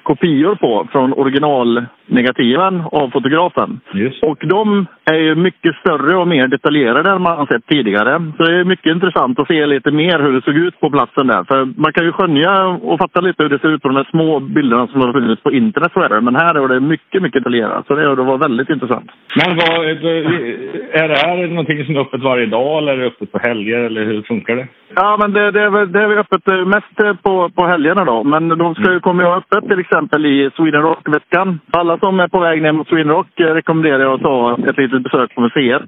kopior 0.09 0.55
på 0.55 0.89
från 0.93 1.13
originalnegativen 1.13 2.75
av 3.01 3.11
fotografen. 3.11 3.81
Och 4.23 4.39
de 4.55 4.87
är 5.05 5.21
ju 5.27 5.35
mycket 5.35 5.75
större 5.77 6.17
och 6.17 6.29
mer 6.29 6.47
detaljerade 6.49 7.11
än 7.11 7.23
man 7.23 7.47
sett 7.47 7.67
tidigare. 7.67 8.13
Så 8.37 8.43
det 8.43 8.55
är 8.61 8.65
mycket 8.65 8.95
intressant 8.97 9.39
att 9.39 9.49
se 9.49 9.67
lite 9.67 9.91
mer 9.91 10.19
hur 10.19 10.33
det 10.33 10.45
såg 10.45 10.57
ut 10.57 10.81
på 10.81 10.91
platsen 10.91 11.27
där. 11.27 11.45
För 11.45 11.59
man 11.83 11.93
kan 11.93 12.05
ju 12.05 12.13
skönja 12.13 12.67
och 12.67 12.99
fatta 12.99 13.21
lite 13.21 13.43
hur 13.43 13.51
det 13.51 13.59
ser 13.59 13.75
ut 13.75 13.83
på 13.83 13.89
de 13.89 13.97
här 13.97 14.09
små 14.11 14.41
bilderna 14.41 14.87
som 14.87 15.01
har 15.01 15.13
funnits 15.13 15.43
på 15.43 15.53
internet. 15.53 15.93
Så. 15.93 16.21
Men 16.21 16.37
här 16.37 16.55
är 16.55 16.69
det 16.69 16.81
mycket, 16.81 17.23
mycket 17.23 17.41
detaljerat. 17.41 17.87
Så 17.87 17.95
det, 17.95 18.17
det 18.17 18.23
var 18.23 18.39
väldigt 18.39 18.71
intressant. 18.71 19.11
Men 19.41 19.57
vad, 19.57 19.87
är 21.03 21.09
det 21.09 21.19
här 21.25 21.47
någonting 21.47 21.85
som 21.87 21.97
är 21.97 22.01
öppet 22.01 22.23
varje 22.23 22.47
dag 22.47 22.79
eller 22.79 22.93
är 22.93 22.97
det 22.97 23.07
öppet 23.07 23.33
på 23.33 23.39
helger 23.39 23.79
eller 23.79 24.05
hur 24.05 24.23
funkar 24.23 24.57
det? 24.57 24.67
Ja, 24.95 25.17
men 25.21 25.33
det, 25.33 25.51
det, 25.51 25.63
är, 25.63 25.87
det 25.87 26.03
är 26.03 26.19
öppet 26.19 26.49
eh, 26.49 26.65
mest 26.65 27.01
eh, 27.05 27.15
på, 27.15 27.51
på 27.57 27.67
helgerna 27.67 28.05
då. 28.05 28.25
Men 28.25 28.49
de 28.49 28.75
ska 28.75 28.93
ju, 28.93 29.25
ha 29.25 29.37
öppet 29.37 29.69
till 29.69 29.81
exempel 29.81 29.98
exempel 29.99 30.27
i 30.27 30.51
Sweden 30.57 30.83
Rock-veckan. 30.83 31.61
Alla 31.71 31.99
som 31.99 32.21
är 32.21 32.29
på 32.29 32.41
väg 32.41 32.63
ner 32.63 32.73
mot 32.73 32.89
Sweden 32.89 33.13
Rock 33.13 33.41
eh, 33.41 33.55
rekommenderar 33.55 34.01
jag 34.01 34.15
att 34.15 34.23
ta 34.23 34.59
ett 34.69 34.79
litet 34.79 35.03
besök 35.03 35.35
på 35.35 35.41
museet. 35.41 35.83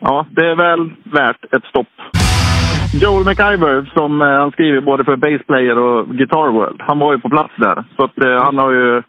Ja, 0.00 0.26
det 0.30 0.46
är 0.46 0.54
väl 0.54 0.90
värt 1.04 1.44
ett 1.54 1.64
stopp. 1.64 1.94
Joel 3.02 3.24
McIver, 3.24 3.90
som 3.94 4.22
eh, 4.22 4.28
han 4.28 4.50
skriver 4.52 4.80
både 4.80 5.04
för 5.04 5.16
Bass 5.16 5.46
Player 5.46 5.78
och 5.78 6.08
Guitar 6.08 6.52
World, 6.52 6.80
han 6.88 6.98
var 6.98 7.12
ju 7.12 7.20
på 7.20 7.28
plats 7.28 7.54
där. 7.56 7.84
Så 7.96 8.04
att, 8.04 8.24
eh, 8.24 8.44
han 8.44 8.58
har 8.58 8.70
ju 8.72 9.02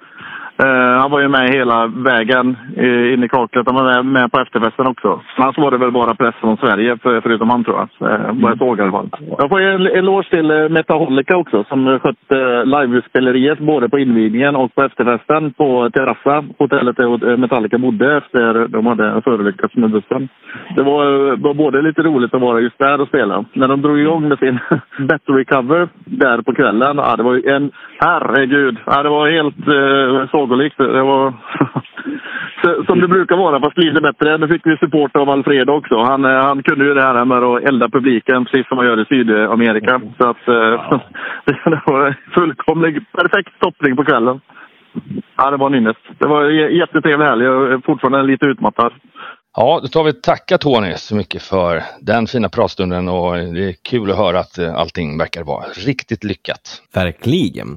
Eh, 0.63 0.99
han 1.02 1.12
var 1.12 1.19
ju 1.21 1.28
med 1.28 1.49
hela 1.49 1.88
vägen 1.88 2.58
eh, 2.78 3.13
in 3.13 3.23
i 3.23 3.28
kaklet. 3.28 3.65
Han 3.65 3.76
var 3.76 3.84
med, 3.93 4.06
med 4.06 4.32
på 4.32 4.39
efterfesten 4.39 4.88
också. 4.88 5.21
Annars 5.36 5.58
var 5.58 5.71
det 5.71 5.78
väl 5.78 5.91
bara 5.91 6.15
press 6.15 6.36
från 6.36 6.58
Sverige, 6.58 6.97
för, 6.97 7.21
förutom 7.21 7.49
han 7.49 7.63
tror 7.63 7.78
jag. 7.78 8.12
Eh, 8.12 8.19
vad 8.34 8.52
jag 8.52 8.58
såg 8.58 8.80
i 8.80 8.82
alla 8.82 8.91
fall. 8.91 9.10
Jag 9.38 9.49
får 9.49 9.62
ju 9.62 9.67
en 9.71 9.88
eloge 9.88 10.30
till 10.30 10.52
eh, 10.52 10.69
Metaholica 10.69 11.38
också 11.38 11.63
som 11.63 11.99
skötte 11.99 12.38
eh, 12.41 12.65
livespeleriet 12.65 13.60
både 13.60 13.89
på 13.89 13.99
invigningen 13.99 14.56
och 14.56 14.76
på 14.76 14.84
efterfesten 14.84 15.54
på 15.54 15.89
Terrassa, 15.89 16.43
hotellet 16.58 16.97
där 16.97 17.32
eh, 17.32 17.38
Metallica 17.38 17.78
bodde 17.78 18.17
efter 18.17 18.67
de 18.67 18.86
hade 18.86 19.21
förolyckats 19.21 19.76
med 19.76 19.89
bussen. 19.91 20.30
Det 20.76 20.84
var, 20.84 21.06
eh, 21.06 21.38
var 21.38 21.54
både 21.54 21.82
lite 21.82 22.02
roligt 22.02 22.34
att 22.34 22.41
vara 22.41 22.60
just 22.60 22.80
där 22.80 23.02
och 23.02 23.08
spela. 23.08 23.45
När 23.54 23.67
de 23.67 23.82
drog 23.82 23.99
igång 23.99 24.28
med 24.28 24.39
sin 24.39 24.60
Battery 25.08 25.45
Cover 25.45 25.88
där 26.06 26.41
på 26.41 26.54
kvällen, 26.54 26.97
ja, 26.97 27.15
det 27.15 27.23
var 27.23 27.34
ju 27.34 27.49
en 27.49 27.71
herregud. 27.99 28.78
Ja, 28.86 29.04
det 29.04 29.10
var 29.10 29.30
helt 29.30 29.67
eh, 29.67 30.30
sagolikt. 30.54 30.78
Det 30.78 31.04
var 31.04 31.34
som 32.86 33.00
det 33.00 33.08
brukar 33.08 33.38
vara, 33.38 33.60
fast 33.60 33.78
lite 33.78 34.02
bättre. 34.02 34.38
Nu 34.38 34.48
fick 34.48 34.66
vi 34.66 34.78
support 34.78 35.16
av 35.16 35.30
Alfredo 35.30 35.74
också. 35.74 35.96
Han, 35.96 36.26
eh, 36.26 36.32
han 36.32 36.63
kunde 36.63 36.86
ju 36.86 36.94
det 36.94 37.02
här 37.02 37.26
med 37.26 37.44
att 37.44 37.63
elda 37.63 37.89
publiken, 37.89 38.46
precis 38.46 38.68
som 38.68 38.78
man 38.78 38.86
gör 38.86 39.02
i 39.02 39.06
Sydamerika. 39.06 40.02
Så 40.18 40.30
att 40.30 40.48
eh, 40.48 41.00
det 41.46 41.82
var 41.86 42.16
fullkomlig, 42.34 43.06
perfekt 43.12 43.60
toppning 43.60 43.96
på 43.96 44.04
kvällen. 44.04 44.42
Ja, 45.38 45.52
det 45.52 45.58
var 45.58 45.68
en 45.68 45.76
ynnest. 45.76 46.00
Det 46.18 46.28
var 46.28 46.44
en 46.44 46.76
jättetrevlig 46.76 47.26
helg. 47.26 47.44
Jag 47.44 47.74
är 47.74 47.82
fortfarande 47.86 48.24
lite 48.24 48.46
utmattad. 48.46 48.94
Ja, 49.56 49.80
då 49.82 49.88
tar 49.88 50.04
vi 50.04 50.13
tacka 50.13 50.58
Tony 50.58 50.94
så 50.96 51.16
mycket 51.16 51.44
för 51.44 51.84
den 52.02 52.28
fina 52.28 52.50
pratstunden 52.50 53.10
och 53.10 53.34
det 53.34 53.70
är 53.70 53.76
kul 53.89 54.12
att 54.12 54.18
höra 54.18 54.39
att 54.39 54.58
eh, 54.58 54.76
allting 54.76 55.18
verkar 55.18 55.44
vara 55.44 55.66
riktigt 55.86 56.24
lyckat. 56.24 56.82
Verkligen. 56.94 57.68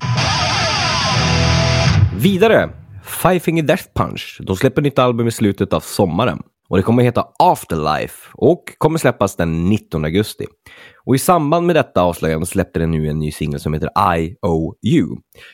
Vidare, 2.18 2.70
Five 3.05 3.40
Finger 3.40 3.62
Death 3.62 3.85
Punch. 3.94 4.40
De 4.40 4.57
släpper 4.57 4.83
nytt 4.83 4.98
album 4.98 5.29
i 5.29 5.31
slutet 5.31 5.72
av 5.72 5.81
sommaren. 5.81 6.42
Och 6.68 6.76
det 6.76 6.83
kommer 6.83 7.02
heta 7.02 7.24
Afterlife 7.38 8.31
och 8.35 8.62
kommer 8.79 8.98
släppas 8.98 9.37
den 9.37 9.68
19 9.68 10.05
augusti. 10.05 10.44
Och 11.05 11.14
i 11.14 11.18
samband 11.18 11.66
med 11.66 11.76
detta 11.76 12.02
avslöjande 12.02 12.46
släppte 12.46 12.79
den 12.79 12.90
nu 12.90 13.09
en 13.09 13.18
ny 13.18 13.33
singel 13.33 13.61
som 13.61 13.74
heter 13.74 14.16
I.O.U. 14.16 15.07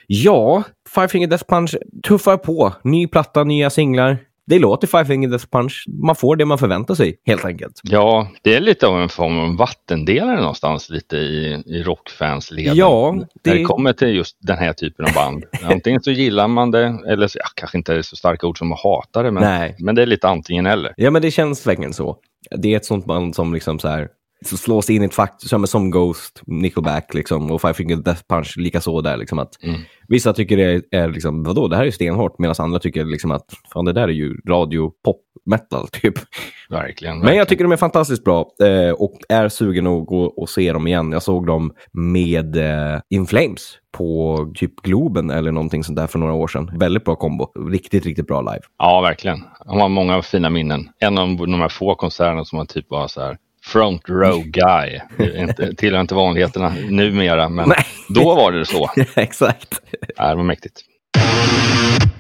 Ja, 0.07 0.63
Five 0.95 1.09
Finger 1.09 1.27
Death 1.27 1.45
Punch 1.45 1.77
tuffar 2.09 2.37
på. 2.37 2.73
Ny 2.85 3.07
platta, 3.07 3.45
nya 3.45 3.71
singlar. 3.71 4.19
Det 4.47 4.59
låter 4.59 4.87
Five 4.87 5.05
Finger 5.05 5.29
Death 5.29 5.47
Punch. 5.53 5.85
Man 6.03 6.17
får 6.17 6.37
det 6.37 6.45
man 6.45 6.59
förväntar 6.59 6.95
sig, 6.95 7.17
helt 7.27 7.45
enkelt. 7.45 7.81
Ja, 7.83 8.29
det 8.43 8.55
är 8.55 8.61
lite 8.61 8.87
av 8.87 9.01
en 9.03 9.09
form 9.09 9.39
av 9.39 9.57
vattendelare 9.57 10.37
någonstans 10.41 10.91
lite 10.91 11.17
i, 11.17 11.63
i 11.67 11.83
rockfans 11.83 12.51
leden. 12.51 12.77
Ja, 12.77 13.13
När 13.13 13.27
det- 13.43 13.59
det 13.59 13.65
kommer 13.65 13.93
till 13.93 14.09
just 14.17 14.37
den 14.41 14.59
här 14.59 14.73
typen 14.73 15.05
av 15.07 15.13
band. 15.15 15.45
Antingen 15.63 16.03
så 16.03 16.11
gillar 16.11 16.49
man 16.49 16.71
det, 16.71 17.01
eller 17.09 17.27
så, 17.27 17.39
ja, 17.39 17.45
kanske 17.55 17.79
inte 17.79 17.95
är 17.95 18.03
så 18.03 18.17
starka 18.17 18.47
ord 18.47 18.59
som 18.59 18.73
att 18.73 18.81
hata 18.81 19.23
det, 19.23 19.31
men, 19.31 19.43
Nej. 19.43 19.77
men 19.79 19.95
det 19.95 20.03
är 20.03 20.07
lite 20.07 20.29
antingen 20.29 20.67
eller. 20.67 20.95
Ja, 20.97 21.11
men 21.11 21.23
det 21.23 21.31
känns 21.31 21.67
verkligen 21.67 21.93
så. 21.93 22.17
Det 22.57 22.73
är 22.73 22.77
ett 22.77 22.85
sånt 22.85 23.05
band 23.07 23.35
som 23.35 23.55
liksom 23.55 23.79
så 23.79 23.89
här 23.89 24.09
slås 24.47 24.91
in 24.91 25.03
i 25.03 25.05
ett 25.05 25.15
fack, 25.15 25.35
som, 25.39 25.67
som 25.67 25.91
Ghost, 25.91 26.43
Nickelback 26.47 27.15
liksom, 27.15 27.51
och 27.51 27.61
Five 27.61 27.75
Finger 27.75 27.97
Death 27.97 28.23
Punch, 28.29 28.55
lika 28.57 28.81
så 28.81 29.01
där. 29.01 29.17
Liksom, 29.17 29.39
att 29.39 29.53
Mm. 29.63 29.81
Vissa 30.09 30.33
tycker 30.33 30.57
det 30.57 30.83
är, 30.91 31.09
liksom, 31.09 31.43
vadå, 31.43 31.69
det 31.69 31.77
här 31.77 31.87
är 31.87 31.91
stenhårt, 31.91 32.39
medan 32.39 32.55
andra 32.59 32.79
tycker 32.79 33.05
liksom 33.05 33.31
att 33.31 33.45
fan, 33.73 33.85
det 33.85 33.93
där 33.93 34.03
är 34.03 34.13
ju 34.13 34.37
radio 34.49 34.91
pop 35.05 35.21
metal 35.47 35.89
typ. 35.89 36.15
Verkligen. 36.71 37.19
Men 37.19 37.37
jag 37.37 37.49
tycker 37.49 37.65
de 37.65 37.73
är 37.73 37.77
fantastiskt 37.77 38.25
bra 38.25 38.51
eh, 38.63 38.91
och 38.91 39.19
är 39.29 39.49
sugen 39.49 39.87
att 39.87 40.07
gå 40.07 40.25
och 40.25 40.49
se 40.49 40.73
dem 40.73 40.87
igen. 40.87 41.13
Jag 41.13 41.23
såg 41.23 41.47
dem 41.47 41.73
med 41.93 42.57
eh, 42.57 43.01
In 43.11 43.27
Flames 43.27 43.79
på 43.93 44.37
typ 44.55 44.83
Globen 44.83 45.31
eller 45.31 45.53
någonting 45.53 45.85
sånt 45.85 45.97
där 45.97 46.07
för 46.07 46.19
några 46.19 46.33
år 46.33 46.49
sedan. 46.49 46.71
Väldigt 46.79 47.05
bra 47.05 47.17
kombo. 47.17 47.71
Riktigt, 47.71 48.07
riktigt 48.07 48.27
bra 48.27 48.41
live. 48.41 48.63
Ja, 48.79 49.01
verkligen. 49.01 49.45
Han 49.67 49.81
har 49.81 49.89
många 49.89 50.23
fina 50.23 50.51
minnen. 50.51 50.89
En 50.99 51.19
av 51.19 51.37
de 51.37 51.61
här 51.61 51.69
få 51.69 51.95
konserterna 51.95 52.45
som 52.45 52.59
han 52.59 52.67
typ 52.67 52.91
var 52.91 53.09
så 53.09 53.21
här 53.21 53.37
front 53.65 54.09
row 54.09 54.43
guy. 54.45 55.01
Inte, 55.37 55.75
tillhör 55.75 56.01
inte 56.01 56.15
vanligheterna 56.15 56.75
numera, 56.89 57.49
men 57.49 57.69
Nej. 57.69 57.87
då 58.09 58.35
var 58.35 58.53
det 58.53 58.67
så. 58.67 58.91
Exakt. 59.17 59.81
Ja, 60.17 60.29
det 60.29 60.35
var 60.35 60.45
mäktigt. 60.45 60.81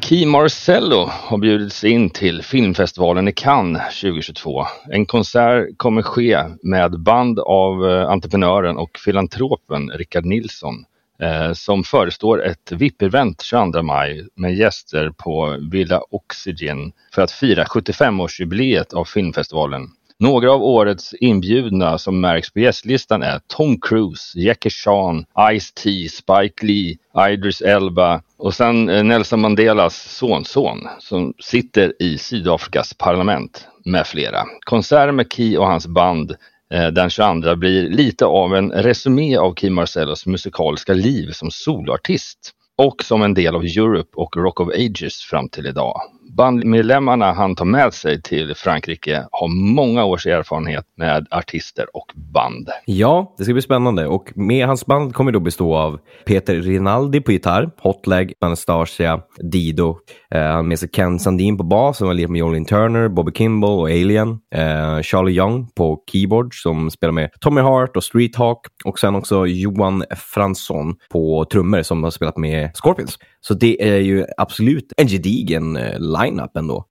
Key 0.00 0.26
Marcello 0.26 1.08
har 1.10 1.38
bjudits 1.38 1.84
in 1.84 2.10
till 2.10 2.42
filmfestivalen 2.42 3.28
i 3.28 3.32
Cannes 3.32 4.00
2022. 4.00 4.66
En 4.90 5.06
konsert 5.06 5.68
kommer 5.76 6.02
ske 6.02 6.38
med 6.62 7.00
band 7.00 7.38
av 7.38 7.90
eh, 7.90 8.10
entreprenören 8.10 8.76
och 8.76 8.98
filantropen 8.98 9.90
Rickard 9.90 10.24
Nilsson 10.24 10.74
eh, 11.22 11.52
som 11.52 11.84
förestår 11.84 12.44
ett 12.44 12.72
VIP-event 12.72 13.42
22 13.42 13.82
maj 13.82 14.26
med 14.34 14.54
gäster 14.54 15.10
på 15.10 15.56
Villa 15.70 16.00
Oxygen 16.10 16.92
för 17.14 17.22
att 17.22 17.30
fira 17.30 17.64
75-årsjubileet 17.64 18.94
av 18.94 19.04
filmfestivalen. 19.04 19.88
Några 20.22 20.52
av 20.52 20.62
årets 20.62 21.14
inbjudna 21.14 21.98
som 21.98 22.20
märks 22.20 22.52
på 22.52 22.60
gästlistan 22.60 23.22
är 23.22 23.40
Tom 23.46 23.80
Cruise, 23.80 24.38
Jackie 24.40 24.70
Chan, 24.70 25.24
Ice-T, 25.52 26.08
Spike 26.08 26.66
Lee, 26.66 26.96
Idris 27.32 27.60
Elba 27.60 28.22
och 28.38 28.54
sen 28.54 28.88
eh, 28.88 29.04
Nelson 29.04 29.40
Mandelas 29.40 30.16
sonson 30.16 30.78
som 30.98 31.34
sitter 31.38 32.02
i 32.02 32.18
Sydafrikas 32.18 32.94
parlament 32.94 33.66
med 33.84 34.06
flera. 34.06 34.42
Konserten 34.60 35.16
med 35.16 35.32
Key 35.32 35.56
och 35.56 35.66
hans 35.66 35.86
band 35.86 36.36
eh, 36.74 36.86
den 36.86 37.10
22 37.10 37.56
blir 37.56 37.90
lite 37.90 38.24
av 38.24 38.56
en 38.56 38.72
resumé 38.72 39.36
av 39.36 39.54
Key 39.54 39.70
Marcellos 39.70 40.26
musikaliska 40.26 40.94
liv 40.94 41.30
som 41.32 41.50
soloartist 41.50 42.54
och 42.82 43.04
som 43.04 43.22
en 43.22 43.34
del 43.34 43.54
av 43.54 43.64
Europe 43.64 44.10
och 44.16 44.36
Rock 44.36 44.60
of 44.60 44.68
Ages 44.68 45.20
fram 45.22 45.48
till 45.48 45.66
idag. 45.66 46.00
Bandmedlemmarna 46.36 47.32
han 47.32 47.54
tar 47.54 47.64
med 47.64 47.94
sig 47.94 48.22
till 48.22 48.54
Frankrike 48.56 49.26
har 49.30 49.48
många 49.74 50.04
års 50.04 50.26
erfarenhet 50.26 50.84
med 50.96 51.26
artister 51.30 51.86
och 51.96 52.12
band. 52.14 52.68
Ja, 52.84 53.34
det 53.38 53.44
ska 53.44 53.52
bli 53.52 53.62
spännande. 53.62 54.06
Och 54.06 54.32
med 54.34 54.66
hans 54.66 54.86
band 54.86 55.14
kommer 55.14 55.32
då 55.32 55.40
bestå 55.40 55.76
av 55.76 55.98
Peter 56.26 56.54
Rinaldi 56.54 57.20
på 57.20 57.32
gitarr, 57.32 57.70
Hotleg, 57.78 58.32
Anastasia, 58.40 59.20
Dido. 59.52 59.98
Eh, 60.34 60.42
han 60.42 60.68
med 60.68 60.78
sig 60.78 60.88
Ken 60.88 61.18
Sandin 61.18 61.56
på 61.56 61.64
bas, 61.64 61.98
som 61.98 62.06
har 62.06 62.14
lirat 62.14 62.30
med 62.30 62.38
Jolin 62.38 62.64
Turner, 62.64 63.08
Bobby 63.08 63.32
Kimball 63.32 63.78
och 63.78 63.90
Alien. 63.90 64.28
Eh, 64.54 65.02
Charlie 65.02 65.36
Young 65.36 65.68
på 65.76 66.02
keyboard, 66.12 66.62
som 66.62 66.90
spelar 66.90 67.12
med 67.12 67.30
Tommy 67.40 67.60
Hart 67.60 67.96
och 67.96 68.04
Street 68.04 68.36
Hawk. 68.36 68.60
Och 68.84 68.98
sen 68.98 69.14
också 69.14 69.46
Johan 69.46 70.04
Fransson 70.16 70.94
på 71.10 71.44
trummor, 71.52 71.82
som 71.82 72.04
har 72.04 72.10
spelat 72.10 72.36
med 72.36 72.71
Scorpions. 72.76 73.18
Så 73.40 73.54
det 73.54 73.88
är 73.88 73.98
ju 73.98 74.24
absolut 74.36 74.92
en 74.96 75.08
gedigen 75.08 75.76
eh, 75.76 75.98
line-up 75.98 76.56
ändå 76.56 76.86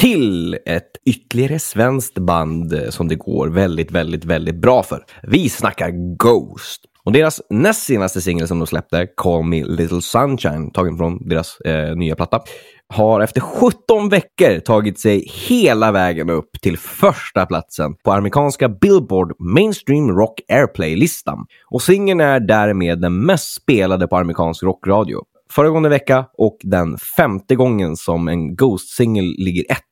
till 0.00 0.58
ett 0.66 0.90
ytterligare 1.06 1.58
svenskt 1.58 2.18
band 2.18 2.72
eh, 2.72 2.90
som 2.90 3.08
det 3.08 3.14
går 3.14 3.48
väldigt, 3.48 3.90
väldigt, 3.90 4.24
väldigt 4.24 4.56
bra 4.56 4.82
för. 4.82 5.04
Vi 5.22 5.48
snackar 5.48 6.16
Ghost. 6.16 6.80
Och 7.04 7.12
deras 7.12 7.40
näst 7.50 7.82
senaste 7.82 8.20
singel 8.20 8.48
som 8.48 8.58
de 8.58 8.66
släppte, 8.66 9.06
Call 9.16 9.44
Me 9.44 9.64
Little 9.64 10.02
Sunshine, 10.02 10.70
tagen 10.70 10.96
från 10.96 11.28
deras 11.28 11.60
eh, 11.60 11.96
nya 11.96 12.16
platta, 12.16 12.40
har 12.92 13.20
efter 13.20 13.40
17 13.40 14.08
veckor 14.08 14.60
tagit 14.60 14.98
sig 14.98 15.28
hela 15.48 15.92
vägen 15.92 16.30
upp 16.30 16.50
till 16.62 16.78
första 16.78 17.46
platsen 17.46 17.94
på 18.04 18.12
amerikanska 18.12 18.68
Billboard 18.68 19.32
Mainstream 19.38 20.10
Rock 20.10 20.40
Airplay-listan. 20.48 21.46
Och 21.70 21.82
singeln 21.82 22.20
är 22.20 22.40
därmed 22.40 23.00
den 23.00 23.26
mest 23.26 23.54
spelade 23.54 24.06
på 24.06 24.16
amerikansk 24.16 24.62
rockradio. 24.62 25.18
Föregående 25.50 25.88
vecka 25.88 26.26
och 26.38 26.58
den 26.62 26.98
femte 26.98 27.56
gången 27.56 27.96
som 27.96 28.28
en 28.28 28.56
Ghost-singel 28.56 29.34
ligger 29.38 29.64
etta. 29.68 29.89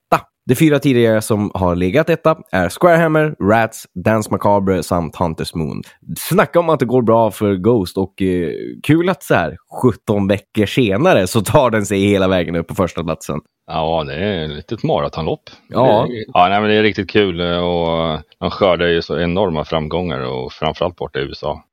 De 0.48 0.54
fyra 0.54 0.78
tidigare 0.78 1.22
som 1.22 1.50
har 1.54 1.76
legat 1.76 2.10
etta 2.10 2.36
är 2.52 2.68
Squarehammer, 2.68 3.34
Rats, 3.50 3.86
Dance 4.04 4.30
Macabre 4.30 4.82
samt 4.82 5.16
Hunters 5.16 5.54
Moon. 5.54 5.82
Snacka 6.18 6.60
om 6.60 6.68
att 6.68 6.80
det 6.80 6.86
går 6.86 7.02
bra 7.02 7.30
för 7.30 7.54
Ghost 7.54 7.98
och 7.98 8.22
eh, 8.22 8.50
kul 8.82 9.08
att 9.08 9.22
så 9.22 9.34
här 9.34 9.56
17 9.82 10.28
veckor 10.28 10.66
senare 10.66 11.26
så 11.26 11.40
tar 11.40 11.70
den 11.70 11.86
sig 11.86 12.00
hela 12.00 12.28
vägen 12.28 12.56
upp 12.56 12.66
på 12.66 12.74
första 12.74 13.04
platsen. 13.04 13.40
Ja, 13.66 14.04
det 14.04 14.14
är 14.14 14.44
ett 14.44 14.50
litet 14.50 14.82
maratonlopp. 14.82 15.50
Ja. 15.68 16.06
Det, 16.08 16.24
ja 16.34 16.48
nej, 16.48 16.60
men 16.60 16.70
det 16.70 16.76
är 16.76 16.82
riktigt 16.82 17.10
kul 17.10 17.40
eh, 17.40 17.58
och 17.58 18.20
de 18.40 18.50
skördar 18.50 18.86
ju 18.86 19.02
så 19.02 19.20
enorma 19.20 19.64
framgångar 19.64 20.20
och 20.20 20.52
framförallt 20.52 20.96
borta 20.96 21.18
i 21.18 21.22
USA. 21.22 21.64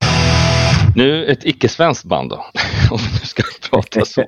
Nu 0.95 1.25
ett 1.25 1.45
icke-svenskt 1.45 2.05
band 2.05 2.29
då, 2.29 2.35
om 2.91 2.97
vi 2.97 3.19
nu 3.19 3.25
ska 3.25 3.43
prata 3.69 4.05
så. 4.05 4.23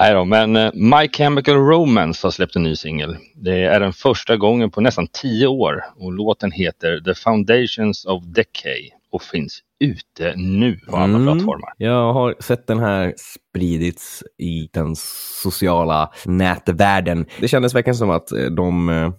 Nej 0.00 0.14
då, 0.14 0.24
men 0.24 0.56
eh, 0.56 0.70
My 0.74 1.08
Chemical 1.08 1.54
Romance 1.54 2.26
har 2.26 2.30
släppt 2.30 2.56
en 2.56 2.62
ny 2.62 2.76
singel. 2.76 3.16
Det 3.34 3.62
är 3.64 3.80
den 3.80 3.92
första 3.92 4.36
gången 4.36 4.70
på 4.70 4.80
nästan 4.80 5.06
tio 5.22 5.46
år 5.46 5.84
och 5.96 6.12
låten 6.12 6.52
heter 6.52 7.00
The 7.00 7.14
Foundations 7.14 8.04
of 8.04 8.24
Decay 8.24 8.90
och 9.12 9.22
finns 9.22 9.60
ute 9.80 10.34
nu 10.36 10.78
på 10.90 10.96
alla 10.96 11.04
Mm. 11.18 11.24
plattformar. 11.26 11.72
Jag 11.76 12.12
har 12.12 12.34
sett 12.40 12.66
den 12.66 12.78
här 12.78 13.14
spridits 13.16 14.22
i 14.38 14.68
den 14.72 14.96
sociala 15.42 16.12
nätvärlden. 16.24 17.26
Det 17.40 17.48
kändes 17.48 17.74
verkligen 17.74 17.94
som 17.96 18.10
att 18.10 18.32
eh, 18.32 18.44
de 18.44 18.88
eh, 18.88 19.10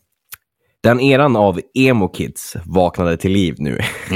den 0.83 0.99
eran 0.99 1.35
av 1.35 1.59
emo-kids 1.73 2.55
vaknade 2.65 3.17
till 3.17 3.31
liv 3.31 3.55
nu. 3.57 3.77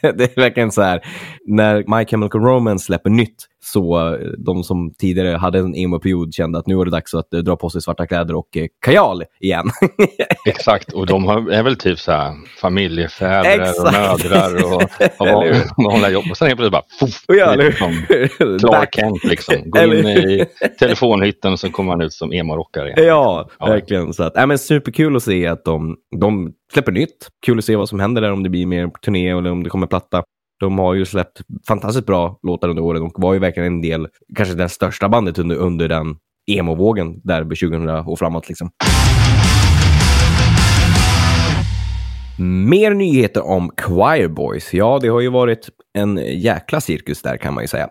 det 0.00 0.36
är 0.36 0.40
verkligen 0.40 0.72
så 0.72 0.82
här, 0.82 1.00
när 1.46 1.96
My 1.98 2.06
Chemical 2.06 2.40
Romance 2.40 2.84
släpper 2.84 3.10
nytt 3.10 3.44
Så 3.64 4.14
eh, 4.14 4.20
de 4.38 4.64
som 4.64 4.92
tidigare 4.98 5.36
hade 5.36 5.58
en 5.58 5.74
emo-period 5.74 6.34
kände 6.34 6.58
att 6.58 6.66
nu 6.66 6.74
var 6.74 6.84
det 6.84 6.90
dags 6.90 7.14
att 7.14 7.34
eh, 7.34 7.40
dra 7.40 7.56
på 7.56 7.70
sig 7.70 7.82
svarta 7.82 8.06
kläder 8.06 8.34
och 8.34 8.56
eh, 8.56 8.66
kajal 8.84 9.22
igen. 9.40 9.70
Exakt, 10.46 10.92
och 10.92 11.06
de 11.06 11.24
har, 11.24 11.50
är 11.50 11.62
väl 11.62 11.76
typ 11.76 11.98
så 11.98 12.12
här 12.12 12.34
familjefäder 12.60 13.60
och 13.86 13.92
mödrar 13.92 14.64
och, 14.64 14.82
och 15.18 15.44
vanliga 15.92 16.10
jobb. 16.10 16.24
Och 16.30 16.36
sen 16.36 16.48
helt 16.48 16.58
plötsligt 16.58 16.72
bara 16.72 16.82
poff, 17.00 17.24
Ja, 17.26 17.54
liksom? 17.54 17.92
Clark 18.58 18.94
Kent 18.94 19.24
liksom. 19.24 19.54
Eller 19.78 19.96
in 19.98 20.06
i 20.30 20.46
telefonhytten 20.78 21.52
och 21.52 21.60
så 21.60 21.70
kommer 21.70 21.92
han 21.92 22.00
ut 22.00 22.12
som 22.12 22.32
emo-rockare 22.32 22.86
igen. 22.88 23.06
Ja, 23.06 23.48
Ja. 23.58 23.66
verkligen. 23.66 24.12
Så 24.14 24.22
att, 24.22 24.36
äh, 24.36 24.46
men 24.46 24.58
superkul 24.58 25.16
att 25.16 25.22
se 25.22 25.46
att 25.46 25.64
de, 25.64 25.96
de 26.20 26.52
släpper 26.72 26.92
nytt. 26.92 27.28
Kul 27.46 27.58
att 27.58 27.64
se 27.64 27.76
vad 27.76 27.88
som 27.88 28.00
händer 28.00 28.22
där, 28.22 28.32
om 28.32 28.42
det 28.42 28.48
blir 28.50 28.66
mer 28.66 28.90
turné 29.04 29.28
eller 29.30 29.50
om 29.50 29.62
det 29.64 29.70
kommer 29.70 29.86
platta. 29.86 30.22
De 30.60 30.78
har 30.78 30.94
ju 30.94 31.04
släppt 31.04 31.40
fantastiskt 31.68 32.06
bra 32.06 32.38
låtar 32.42 32.68
under 32.68 32.82
åren 32.82 33.02
och 33.02 33.12
var 33.14 33.34
ju 33.34 33.38
verkligen 33.40 33.66
en 33.66 33.80
del, 33.80 34.08
kanske 34.36 34.54
det 34.54 34.68
största 34.68 35.08
bandet 35.08 35.38
under, 35.38 35.56
under 35.56 35.88
den 35.88 36.16
emo-vågen 36.46 37.20
där 37.24 37.42
2000 37.42 37.88
och 37.88 38.18
framåt. 38.18 38.48
Liksom. 38.48 38.70
Mer 42.38 42.94
nyheter 42.94 43.46
om 43.46 43.70
Choir 43.80 44.28
Boys. 44.28 44.74
Ja, 44.74 44.98
det 45.02 45.08
har 45.08 45.20
ju 45.20 45.28
varit 45.28 45.68
en 45.94 46.16
jäkla 46.40 46.80
cirkus 46.80 47.22
där 47.22 47.36
kan 47.36 47.54
man 47.54 47.64
ju 47.64 47.68
säga. 47.68 47.88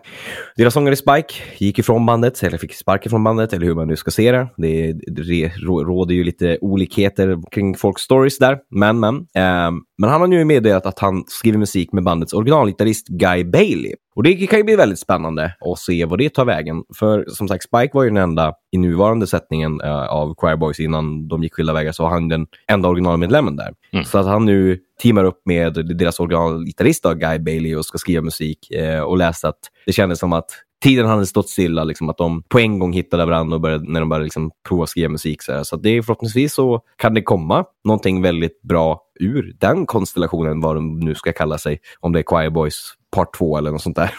Deras 0.56 0.74
sångare 0.74 0.96
Spike 0.96 1.34
gick 1.58 1.78
ifrån 1.78 2.06
bandet, 2.06 2.42
eller 2.42 2.58
fick 2.58 2.74
sparken 2.74 3.10
från 3.10 3.24
bandet, 3.24 3.52
eller 3.52 3.66
hur 3.66 3.74
man 3.74 3.88
nu 3.88 3.96
ska 3.96 4.10
se 4.10 4.32
det. 4.32 4.48
Det, 4.56 4.92
det 4.92 5.52
råder 5.66 6.14
ju 6.14 6.24
lite 6.24 6.58
olikheter 6.60 7.38
kring 7.50 7.74
folks 7.74 8.02
stories 8.02 8.38
där, 8.38 8.58
men 8.70 9.00
men. 9.00 9.14
Eh, 9.14 9.70
men 10.00 10.10
han 10.10 10.20
har 10.20 10.28
nu 10.28 10.44
meddelat 10.44 10.86
att 10.86 10.98
han 10.98 11.24
skriver 11.26 11.58
musik 11.58 11.92
med 11.92 12.04
bandets 12.04 12.32
originalgitarrist 12.32 13.08
Guy 13.08 13.44
Bailey. 13.44 13.94
Och 14.18 14.24
det 14.24 14.46
kan 14.46 14.58
ju 14.58 14.64
bli 14.64 14.76
väldigt 14.76 14.98
spännande 14.98 15.54
att 15.60 15.78
se 15.78 16.04
vad 16.04 16.18
det 16.18 16.34
tar 16.34 16.44
vägen. 16.44 16.82
För 16.98 17.24
som 17.28 17.48
sagt, 17.48 17.64
Spike 17.64 17.90
var 17.92 18.02
ju 18.02 18.08
den 18.08 18.16
enda 18.16 18.54
i 18.70 18.78
nuvarande 18.78 19.26
sättningen 19.26 19.80
eh, 19.80 20.06
av 20.06 20.34
Choir 20.36 20.56
Boys 20.56 20.80
innan 20.80 21.28
de 21.28 21.42
gick 21.42 21.54
skilda 21.54 21.72
vägar, 21.72 21.92
så 21.92 22.02
var 22.02 22.10
han 22.10 22.28
den 22.28 22.46
enda 22.68 22.88
originalmedlemmen 22.88 23.56
där. 23.56 23.74
Mm. 23.92 24.04
Så 24.04 24.18
att 24.18 24.26
han 24.26 24.44
nu 24.44 24.78
teamar 25.02 25.24
upp 25.24 25.42
med 25.44 25.96
deras 25.98 26.20
originalgitarrist 26.20 27.04
Guy 27.04 27.38
Bailey 27.38 27.76
och 27.76 27.84
ska 27.84 27.98
skriva 27.98 28.22
musik 28.22 28.70
eh, 28.70 29.00
och 29.00 29.18
läste 29.18 29.48
att 29.48 29.60
det 29.86 29.92
kändes 29.92 30.18
som 30.18 30.32
att 30.32 30.50
tiden 30.82 31.06
hade 31.06 31.26
stått 31.26 31.48
stilla, 31.48 31.84
liksom, 31.84 32.08
att 32.08 32.18
de 32.18 32.42
på 32.42 32.58
en 32.58 32.78
gång 32.78 32.92
hittade 32.92 33.24
varandra 33.24 33.54
och 33.54 33.60
började, 33.60 33.92
när 33.92 34.00
de 34.00 34.08
började 34.08 34.24
liksom, 34.24 34.50
prova 34.68 34.82
att 34.82 34.88
skriva 34.88 35.08
musik. 35.08 35.42
Så, 35.42 35.52
här. 35.52 35.62
så 35.62 35.76
det 35.76 35.90
är 35.90 36.02
förhoppningsvis 36.02 36.54
så 36.54 36.80
kan 36.96 37.14
det 37.14 37.22
komma 37.22 37.64
någonting 37.84 38.22
väldigt 38.22 38.62
bra 38.62 39.02
ur 39.20 39.56
den 39.58 39.86
konstellationen, 39.86 40.60
vad 40.60 40.76
de 40.76 41.00
nu 41.00 41.14
ska 41.14 41.32
kalla 41.32 41.58
sig. 41.58 41.80
Om 42.00 42.12
det 42.12 42.18
är 42.18 42.24
Choir 42.26 42.50
Boys 42.50 42.94
part 43.10 43.34
2 43.38 43.58
eller 43.58 43.70
något 43.70 43.82
sånt 43.82 43.96
där. 43.96 44.10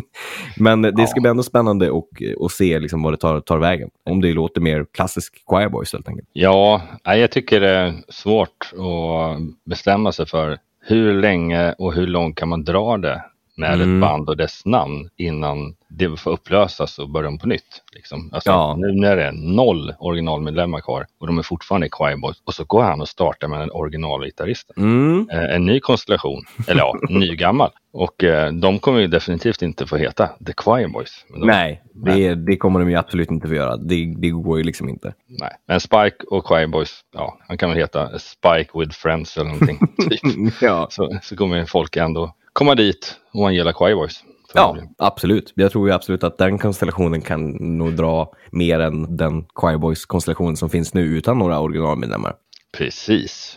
Men 0.62 0.82
det 0.82 1.06
ska 1.06 1.20
bli 1.20 1.30
ändå 1.30 1.42
spännande 1.42 1.90
och, 1.90 2.08
och 2.38 2.52
se 2.52 2.78
liksom, 2.78 3.02
vad 3.02 3.12
det 3.12 3.16
tar, 3.16 3.40
tar 3.40 3.58
vägen. 3.58 3.90
Om 4.04 4.20
det 4.20 4.32
låter 4.32 4.60
mer 4.60 4.86
klassisk 4.92 5.42
Choir 5.46 5.68
Boys 5.68 5.92
helt 5.92 6.08
enkelt. 6.08 6.28
Ja, 6.32 6.82
jag 7.04 7.30
tycker 7.30 7.60
det 7.60 7.70
är 7.70 7.94
svårt 8.08 8.72
att 8.72 9.40
bestämma 9.64 10.12
sig 10.12 10.26
för 10.26 10.58
hur 10.80 11.14
länge 11.14 11.72
och 11.72 11.94
hur 11.94 12.06
långt 12.06 12.36
kan 12.36 12.48
man 12.48 12.64
dra 12.64 12.96
det 12.96 13.22
med 13.56 13.74
Mm. 13.74 13.94
ett 13.94 14.00
band 14.00 14.28
och 14.28 14.36
dess 14.36 14.64
namn 14.64 15.08
innan 15.16 15.74
det 15.88 16.16
får 16.20 16.30
upplösas 16.30 16.98
och 16.98 17.10
börja 17.10 17.28
om 17.28 17.38
på 17.38 17.48
nytt. 17.48 17.82
Liksom. 17.94 18.30
Alltså, 18.32 18.50
Ja. 18.50 18.74
Nu 18.78 18.92
när 18.92 19.16
det 19.16 19.24
är 19.24 19.32
noll 19.32 19.94
originalmedlemmar 19.98 20.80
kvar 20.80 21.06
och 21.20 21.26
de 21.26 21.38
är 21.38 21.42
fortfarande 21.42 21.88
Choir 21.90 22.16
Boys 22.16 22.36
och 22.44 22.54
så 22.54 22.64
går 22.64 22.82
han 22.82 23.00
och 23.00 23.08
startar 23.08 23.48
med 23.48 23.62
en 23.62 23.70
originalgitarrist. 23.70 24.70
Mm. 24.76 25.28
Eh, 25.32 25.54
En 25.54 25.66
ny 25.66 25.80
konstellation, 25.80 26.42
eller 26.68 26.80
ja, 26.80 26.94
ny 27.10 27.36
gammal. 27.36 27.70
Och 27.92 28.24
eh, 28.24 28.52
de 28.52 28.78
kommer 28.78 29.00
ju 29.00 29.06
definitivt 29.06 29.62
inte 29.62 29.86
få 29.86 29.96
heta 29.96 30.26
The 30.46 30.52
Choir 30.56 30.88
Boys. 30.88 31.24
Men 31.28 31.40
de, 31.40 31.46
Nej, 31.46 31.82
det, 31.94 32.34
det 32.34 32.56
kommer 32.56 32.80
de 32.80 32.90
ju 32.90 32.96
absolut 32.96 33.30
inte 33.30 33.48
få 33.48 33.54
göra. 33.54 33.76
Det, 33.76 34.14
det 34.18 34.30
går 34.30 34.58
ju 34.58 34.64
liksom 34.64 34.88
inte. 34.88 35.14
nej. 35.26 35.50
Men 35.68 35.80
Spike 35.80 36.16
och 36.30 36.46
Choir 36.48 36.66
Boys, 36.66 37.00
ja, 37.14 37.38
han 37.48 37.58
kan 37.58 37.68
väl 37.70 37.78
heta 37.78 38.18
Spike 38.18 38.78
with 38.78 38.96
Friends 38.96 39.36
eller 39.36 39.50
någonting. 39.50 39.78
typ. 40.10 40.52
ja. 40.62 40.86
så, 40.90 41.18
så 41.22 41.36
kommer 41.36 41.64
folk 41.64 41.96
ändå 41.96 42.34
komma 42.56 42.74
dit 42.74 43.16
om 43.32 43.42
man 43.42 43.54
gillar 43.54 43.72
Choir 43.72 43.94
Boys. 43.94 44.24
Ja, 44.54 44.76
absolut. 44.98 45.52
Jag 45.54 45.72
tror 45.72 45.88
ju 45.88 45.94
absolut 45.94 46.24
att 46.24 46.38
den 46.38 46.58
konstellationen 46.58 47.20
kan 47.20 47.50
nog 47.50 47.92
dra 47.92 48.32
mer 48.50 48.80
än 48.80 49.16
den 49.16 49.44
Choir 49.54 49.78
Boys-konstellation 49.78 50.56
som 50.56 50.70
finns 50.70 50.94
nu 50.94 51.02
utan 51.02 51.38
några 51.38 51.60
originalmedlemmar. 51.60 52.34
Precis. 52.78 53.56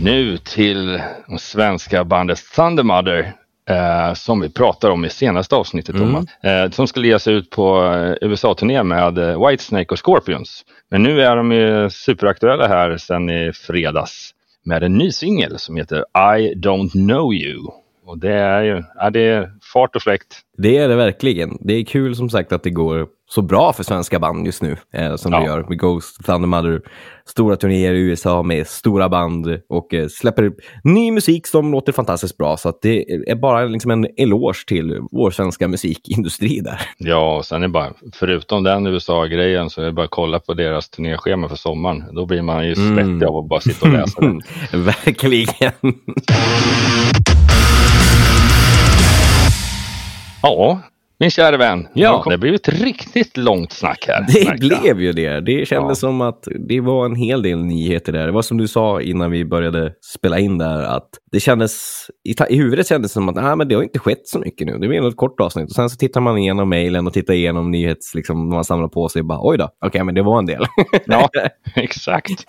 Nu 0.00 0.38
till 0.38 1.02
de 1.26 1.38
svenska 1.38 2.04
bandet 2.04 2.38
Thundermother. 2.56 3.32
Eh, 3.68 4.14
som 4.14 4.40
vi 4.40 4.50
pratade 4.50 4.92
om 4.92 5.04
i 5.04 5.10
senaste 5.10 5.56
avsnittet, 5.56 5.94
Mm. 5.94 6.26
Eh, 6.42 6.70
som 6.70 6.86
skulle 6.86 7.06
ge 7.06 7.18
sig 7.18 7.34
ut 7.34 7.50
på 7.50 7.84
eh, 7.84 8.28
USA-turné 8.28 8.82
med 8.82 9.18
eh, 9.18 9.48
Whitesnake 9.48 9.90
och 9.90 9.98
Scorpions. 9.98 10.64
Men 10.90 11.02
nu 11.02 11.22
är 11.22 11.36
de 11.36 11.52
ju 11.52 11.90
superaktuella 11.90 12.68
här 12.68 12.98
sedan 12.98 13.30
i 13.30 13.52
fredags 13.52 14.33
med 14.64 14.82
en 14.82 14.98
ny 14.98 15.10
singel 15.10 15.58
som 15.58 15.76
heter 15.76 15.98
I 16.36 16.54
don't 16.54 16.90
know 16.90 17.34
you. 17.34 17.70
Och 18.06 18.18
det 18.18 18.32
är 18.32 18.62
ju 18.62 18.82
ja, 18.94 19.10
det 19.10 19.20
är 19.20 19.50
fart 19.72 19.96
och 19.96 20.02
fläkt. 20.02 20.40
Det 20.56 20.76
är 20.76 20.88
det 20.88 20.96
verkligen. 20.96 21.58
Det 21.60 21.74
är 21.74 21.84
kul 21.84 22.16
som 22.16 22.30
sagt 22.30 22.52
att 22.52 22.62
det 22.62 22.70
går 22.70 23.08
så 23.30 23.42
bra 23.42 23.72
för 23.72 23.84
svenska 23.84 24.18
band 24.18 24.46
just 24.46 24.62
nu 24.62 24.76
eh, 24.94 25.16
som 25.16 25.32
Ja. 25.32 25.38
det 25.40 25.46
gör 25.46 25.66
med 25.68 25.78
Ghost, 25.78 26.24
Thunder 26.26 26.48
Mother, 26.48 26.80
stora 27.26 27.56
turnéer 27.56 27.94
i 27.94 28.00
USA 28.00 28.42
med 28.42 28.66
stora 28.66 29.08
band 29.08 29.58
och 29.68 29.94
eh, 29.94 30.08
släpper 30.08 30.52
ny 30.84 31.10
musik 31.12 31.46
som 31.46 31.72
låter 31.72 31.92
fantastiskt 31.92 32.36
bra. 32.36 32.56
Så 32.56 32.72
det 32.82 33.02
är 33.30 33.34
bara 33.36 33.64
liksom 33.64 33.90
en 33.90 34.06
eloge 34.16 34.66
till 34.66 34.98
vår 35.10 35.30
svenska 35.30 35.68
musikindustri 35.68 36.60
där. 36.60 36.80
Ja, 36.98 37.36
och 37.36 37.44
sen 37.44 37.62
är 37.62 37.66
det 37.68 37.72
bara, 37.72 37.92
förutom 38.14 38.62
den 38.62 38.86
USA-grejen 38.86 39.70
så 39.70 39.80
är 39.80 39.84
det 39.86 39.92
bara 39.92 40.04
att 40.04 40.10
kolla 40.10 40.40
på 40.40 40.54
deras 40.54 40.90
turnéschema 40.90 41.48
för 41.48 41.56
sommaren. 41.56 42.14
Då 42.14 42.26
blir 42.26 42.42
man 42.42 42.66
ju 42.66 42.74
Mm. 42.74 42.96
svettig 42.96 43.26
av 43.26 43.36
att 43.36 43.48
bara 43.48 43.60
sitta 43.60 43.86
och 43.86 43.92
läsa 43.92 44.20
det. 44.20 44.40
Verkligen. 44.78 45.72
Ja, 50.42 50.80
min 51.18 51.30
kära 51.30 51.56
vän. 51.56 51.88
Ja. 51.94 52.24
Det 52.30 52.38
blivit 52.38 52.68
ett 52.68 52.80
riktigt 52.82 53.36
långt 53.36 53.72
snack 53.72 54.04
här. 54.08 54.26
Det 54.28 54.58
blev 54.60 55.00
ju 55.00 55.12
det. 55.12 55.40
Det 55.40 55.68
kändes 55.68 56.02
Ja. 56.02 56.08
som 56.08 56.20
att 56.20 56.48
det 56.68 56.80
var 56.80 57.04
en 57.06 57.14
hel 57.16 57.42
del 57.42 57.64
nyheter 57.64 58.12
där. 58.12 58.26
Det 58.26 58.32
var 58.32 58.42
som 58.42 58.56
du 58.56 58.68
sa 58.68 59.00
innan 59.00 59.30
vi 59.30 59.44
började 59.44 59.92
spela 60.14 60.38
in 60.38 60.58
där, 60.58 60.82
att 60.82 61.08
det 61.32 61.40
kändes, 61.40 61.82
i, 62.28 62.34
i 62.54 62.56
huvudet 62.56 62.88
kändes 62.88 63.10
det 63.10 63.14
som 63.14 63.28
att 63.28 63.38
ah, 63.38 63.56
men 63.56 63.68
det 63.68 63.74
har 63.74 63.82
inte 63.82 63.98
skett 63.98 64.26
så 64.28 64.38
mycket 64.38 64.66
nu. 64.66 64.78
Det 64.78 64.88
blir 64.88 65.08
ett 65.08 65.16
kort 65.16 65.40
avsnitt. 65.40 65.64
Och 65.70 65.74
sen 65.74 65.90
så 65.90 65.96
tittar 65.96 66.20
man 66.20 66.38
igenom 66.38 66.68
mejlen 66.68 67.06
och 67.06 67.12
tittar 67.12 67.34
igenom 67.34 67.70
nyhets, 67.70 68.14
liksom, 68.14 68.48
när 68.48 68.54
man 68.54 68.64
samlar 68.64 68.88
på 68.88 69.08
sig 69.08 69.20
och 69.20 69.26
bara 69.26 69.38
oj 69.42 69.58
då, 69.58 69.68
okej, 69.86 70.04
men 70.04 70.14
det 70.14 70.22
var 70.22 70.38
en 70.38 70.46
del. 70.46 70.64
Ja, 71.06 71.28
exakt. 71.74 72.44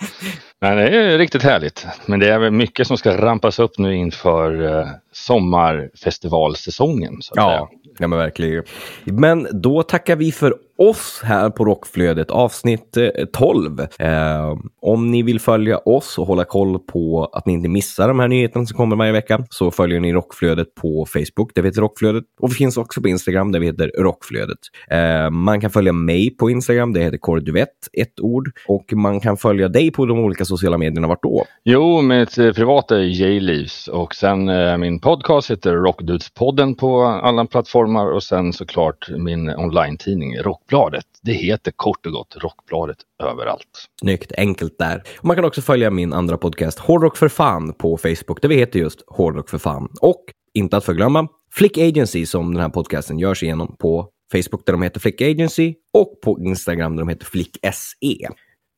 Men 0.62 0.78
det 0.78 0.90
är 0.90 1.18
riktigt 1.18 1.44
härligt. 1.44 1.88
Men 2.06 2.20
det 2.20 2.30
är 2.30 2.40
väl 2.40 2.52
mycket 2.52 2.88
som 2.88 2.98
ska 2.98 3.18
rampas 3.18 3.60
upp 3.60 3.78
nu 3.78 3.96
inför 3.96 4.80
eh, 4.80 4.86
sommarfestivalsäsongen. 5.12 7.14
Så 7.22 7.34
att 7.34 7.38
säga. 7.50 7.68
Ja, 8.00 8.08
men 8.08 8.20
verkligen. 8.20 8.64
Men 9.06 9.48
då 9.52 9.84
tackar 9.84 10.16
vi 10.16 10.32
för 10.32 10.56
oss 10.78 11.22
här 11.24 11.50
på 11.50 11.66
Rockflödet, 11.66 12.32
avsnitt 12.32 12.98
12. 13.34 13.80
Eh, 13.80 13.88
ehm, 14.00 14.58
om 14.82 15.12
ni 15.12 15.24
vill 15.24 15.40
följa 15.40 15.78
oss 15.78 16.18
och 16.18 16.28
hålla 16.28 16.44
koll 16.44 16.80
på 16.80 17.30
att 17.34 17.46
ni 17.46 17.54
inte 17.54 17.70
missar 17.70 18.08
de 18.08 18.20
här 18.20 18.28
nyheterna 18.28 18.66
som 18.66 18.78
kommer 18.78 18.96
varje 18.96 19.12
vecka 19.12 19.46
så 19.50 19.72
följer 19.72 20.00
ni 20.00 20.14
Rockflödet 20.14 20.76
på 20.76 21.06
Facebook, 21.06 21.56
där 21.56 21.62
vi 21.62 21.68
heter 21.68 21.82
Rockflödet. 21.82 22.24
Och 22.40 22.50
vi 22.50 22.54
finns 22.54 22.78
också 22.78 23.02
på 23.02 23.08
Instagram, 23.08 23.52
där 23.52 23.60
vi 23.60 23.66
heter 23.66 23.92
Rockflödet. 23.98 24.58
Eh, 24.90 25.30
man 25.30 25.62
kan 25.62 25.70
följa 25.70 25.94
mig 25.94 26.38
på 26.38 26.50
Instagram, 26.50 26.94
det 26.94 27.00
heter 27.00 27.18
Korduvett, 27.18 27.70
ett 27.94 28.20
ord. 28.20 28.52
Och 28.68 28.94
man 28.94 29.20
kan 29.20 29.38
följa 29.38 29.68
dig 29.68 29.92
på 29.92 30.06
de 30.06 30.20
olika 30.20 30.46
sociala 30.46 30.78
medierna, 30.78 31.08
vart 31.08 31.24
då? 31.24 31.46
Jo, 31.64 32.02
mitt 32.02 32.38
eh, 32.38 32.52
privata 32.52 32.98
är 32.98 33.04
J-Leaves 33.04 33.88
och 33.88 34.16
sen 34.16 34.50
eh, 34.50 34.78
min 34.78 35.00
podcast 35.00 35.52
heter 35.52 35.74
Rockdudespodden 35.74 36.76
på 36.76 37.04
alla 37.04 37.46
plattformar 37.46 38.12
och 38.12 38.24
sen 38.24 38.54
såklart 38.54 39.10
min 39.18 39.50
online-tidning 39.50 40.42
Rockbladet. 40.66 41.06
Det 41.22 41.34
heter 41.34 41.72
kort 41.72 42.06
och 42.06 42.12
gott 42.12 42.36
Rockbladet 42.38 42.98
överallt. 43.24 43.90
Snyggt, 44.02 44.32
enkelt 44.38 44.78
där. 44.80 45.04
Och 45.18 45.26
man 45.26 45.36
kan 45.36 45.46
också 45.46 45.62
följa 45.62 45.92
min 45.92 46.14
andra 46.14 46.38
podcast 46.38 46.80
Hårdrock 46.80 47.18
för 47.18 47.30
fan 47.30 47.74
på 47.74 47.98
Facebook 47.98 48.42
där 48.42 48.50
vi 48.50 48.56
heter 48.56 48.80
just 48.80 49.04
Hårdrock 49.08 49.50
för 49.50 49.58
fan. 49.58 49.90
Och 50.02 50.24
inte 50.54 50.78
att 50.78 50.86
förglömma 50.86 51.28
Flick 51.54 51.78
Agency 51.78 52.26
som 52.26 52.54
den 52.54 52.62
här 52.62 52.70
podcasten 52.70 53.20
görs 53.20 53.44
igenom 53.44 53.76
på 53.80 54.10
Facebook 54.32 54.66
där 54.66 54.74
de 54.74 54.82
heter 54.82 55.00
Flick 55.00 55.22
Agency 55.22 55.74
och 55.94 56.22
på 56.24 56.40
Instagram 56.40 56.96
där 56.96 57.02
de 57.02 57.10
heter 57.10 57.26
Flick 57.26 57.58
SE. 57.74 58.28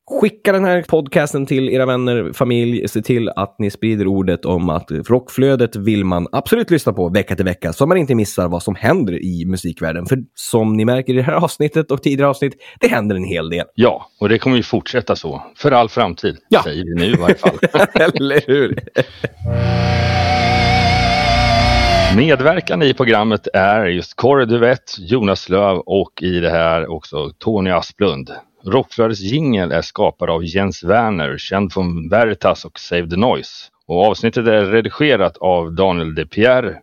Skicka 0.10 0.52
den 0.52 0.65
här 0.65 0.82
podcasten 0.82 1.46
till 1.46 1.70
era 1.70 1.86
vänner, 1.86 2.34
familj. 2.34 2.88
Se 2.88 3.02
till 3.02 3.30
att 3.30 3.56
ni 3.60 3.72
sprider 3.72 4.08
ordet 4.08 4.46
om 4.46 4.70
att 4.70 4.91
rockflödet 4.91 5.76
vill 5.76 6.06
man 6.06 6.28
absolut 6.32 6.72
lyssna 6.72 6.93
på 6.93 7.10
vecka 7.10 7.36
till 7.36 7.46
vecka 7.46 7.74
så 7.74 7.86
man 7.86 7.98
inte 7.98 8.15
missar 8.15 8.48
vad 8.48 8.63
som 8.63 8.76
händer 8.76 9.24
i 9.24 9.46
musikvärlden. 9.46 10.06
För 10.06 10.17
som 10.36 10.74
ni 10.74 10.86
märker 10.86 11.13
i 11.13 11.15
det 11.15 11.22
här 11.24 11.34
avsnittet 11.34 11.91
och 11.91 12.02
tidigare 12.04 12.30
avsnitt, 12.30 12.54
det 12.80 12.88
händer 12.88 13.15
en 13.15 13.24
hel 13.24 13.50
del. 13.50 13.65
Ja, 13.76 14.10
och 14.20 14.30
det 14.30 14.39
kommer 14.39 14.58
ju 14.58 14.63
fortsätta 14.63 15.15
så 15.15 15.41
för 15.58 15.72
all 15.72 15.89
framtid, 15.89 16.38
Ja. 16.50 16.63
säger 16.63 16.84
vi 16.84 16.96
nu 16.96 17.06
i 17.06 17.15
varje 17.15 17.36
fall. 17.36 17.58
Eller 18.13 18.41
hur? 18.48 18.80
Medverkande 22.17 22.86
i 22.86 22.93
programmet 22.93 23.48
är 23.54 23.86
just 23.86 24.15
Kåre 24.15 24.46
Duvett, 24.46 24.96
Jonas 25.00 25.50
Löv 25.50 25.78
och 25.78 26.22
i 26.22 26.39
det 26.39 26.50
här 26.50 26.91
också 26.91 27.32
Tony 27.38 27.70
Asplund. 27.70 28.32
Rockflödets 28.67 29.21
jingel 29.21 29.71
är 29.71 29.82
skapad 29.82 30.30
av 30.30 30.45
Jens 30.45 30.84
Werner, 30.84 31.38
känd 31.38 31.73
från 31.73 32.10
Veritas 32.10 32.65
och 32.65 32.80
Save 32.80 33.10
the 33.10 33.15
Noise. 33.15 33.51
Och 33.86 34.06
avsnittet 34.06 34.47
är 34.47 34.65
redigerat 34.65 35.38
av 35.38 35.71
Daniel 35.75 36.15
De 36.15 36.25
Pierre 36.25 36.75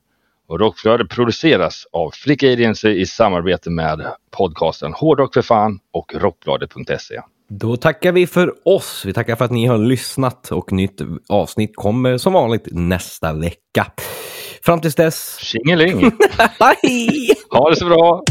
och 0.49 0.61
Rockflödet 0.61 1.09
produceras 1.09 1.87
av 1.92 2.11
Flick 2.11 2.42
Agency 2.42 2.88
i 2.88 3.07
samarbete 3.07 3.70
med 3.70 4.07
podcasten 4.31 4.92
Hårdrock 4.92 5.35
för 5.35 5.42
fan 5.42 5.79
och 5.92 6.14
Rockbladet.se. 6.14 7.20
Då 7.49 7.77
tackar 7.77 8.12
vi 8.12 8.27
för 8.27 8.55
oss. 8.64 9.03
Vi 9.07 9.12
tackar 9.12 9.37
för 9.37 9.44
att 9.44 9.51
ni 9.51 9.66
har 9.66 9.79
lyssnat 9.79 10.53
och 10.53 10.73
nytt 10.73 11.01
avsnitt 11.29 11.77
kommer 11.77 12.18
som 12.18 12.33
vanligt 12.33 12.68
nästa 12.70 13.33
vecka. 13.33 13.87
Fram 14.62 14.81
tills 14.81 14.94
dess. 14.94 15.38
Tjingeling! 15.40 16.11
Ha 17.51 17.70
det 17.70 17.77
så 17.77 17.87
bra! 17.87 18.23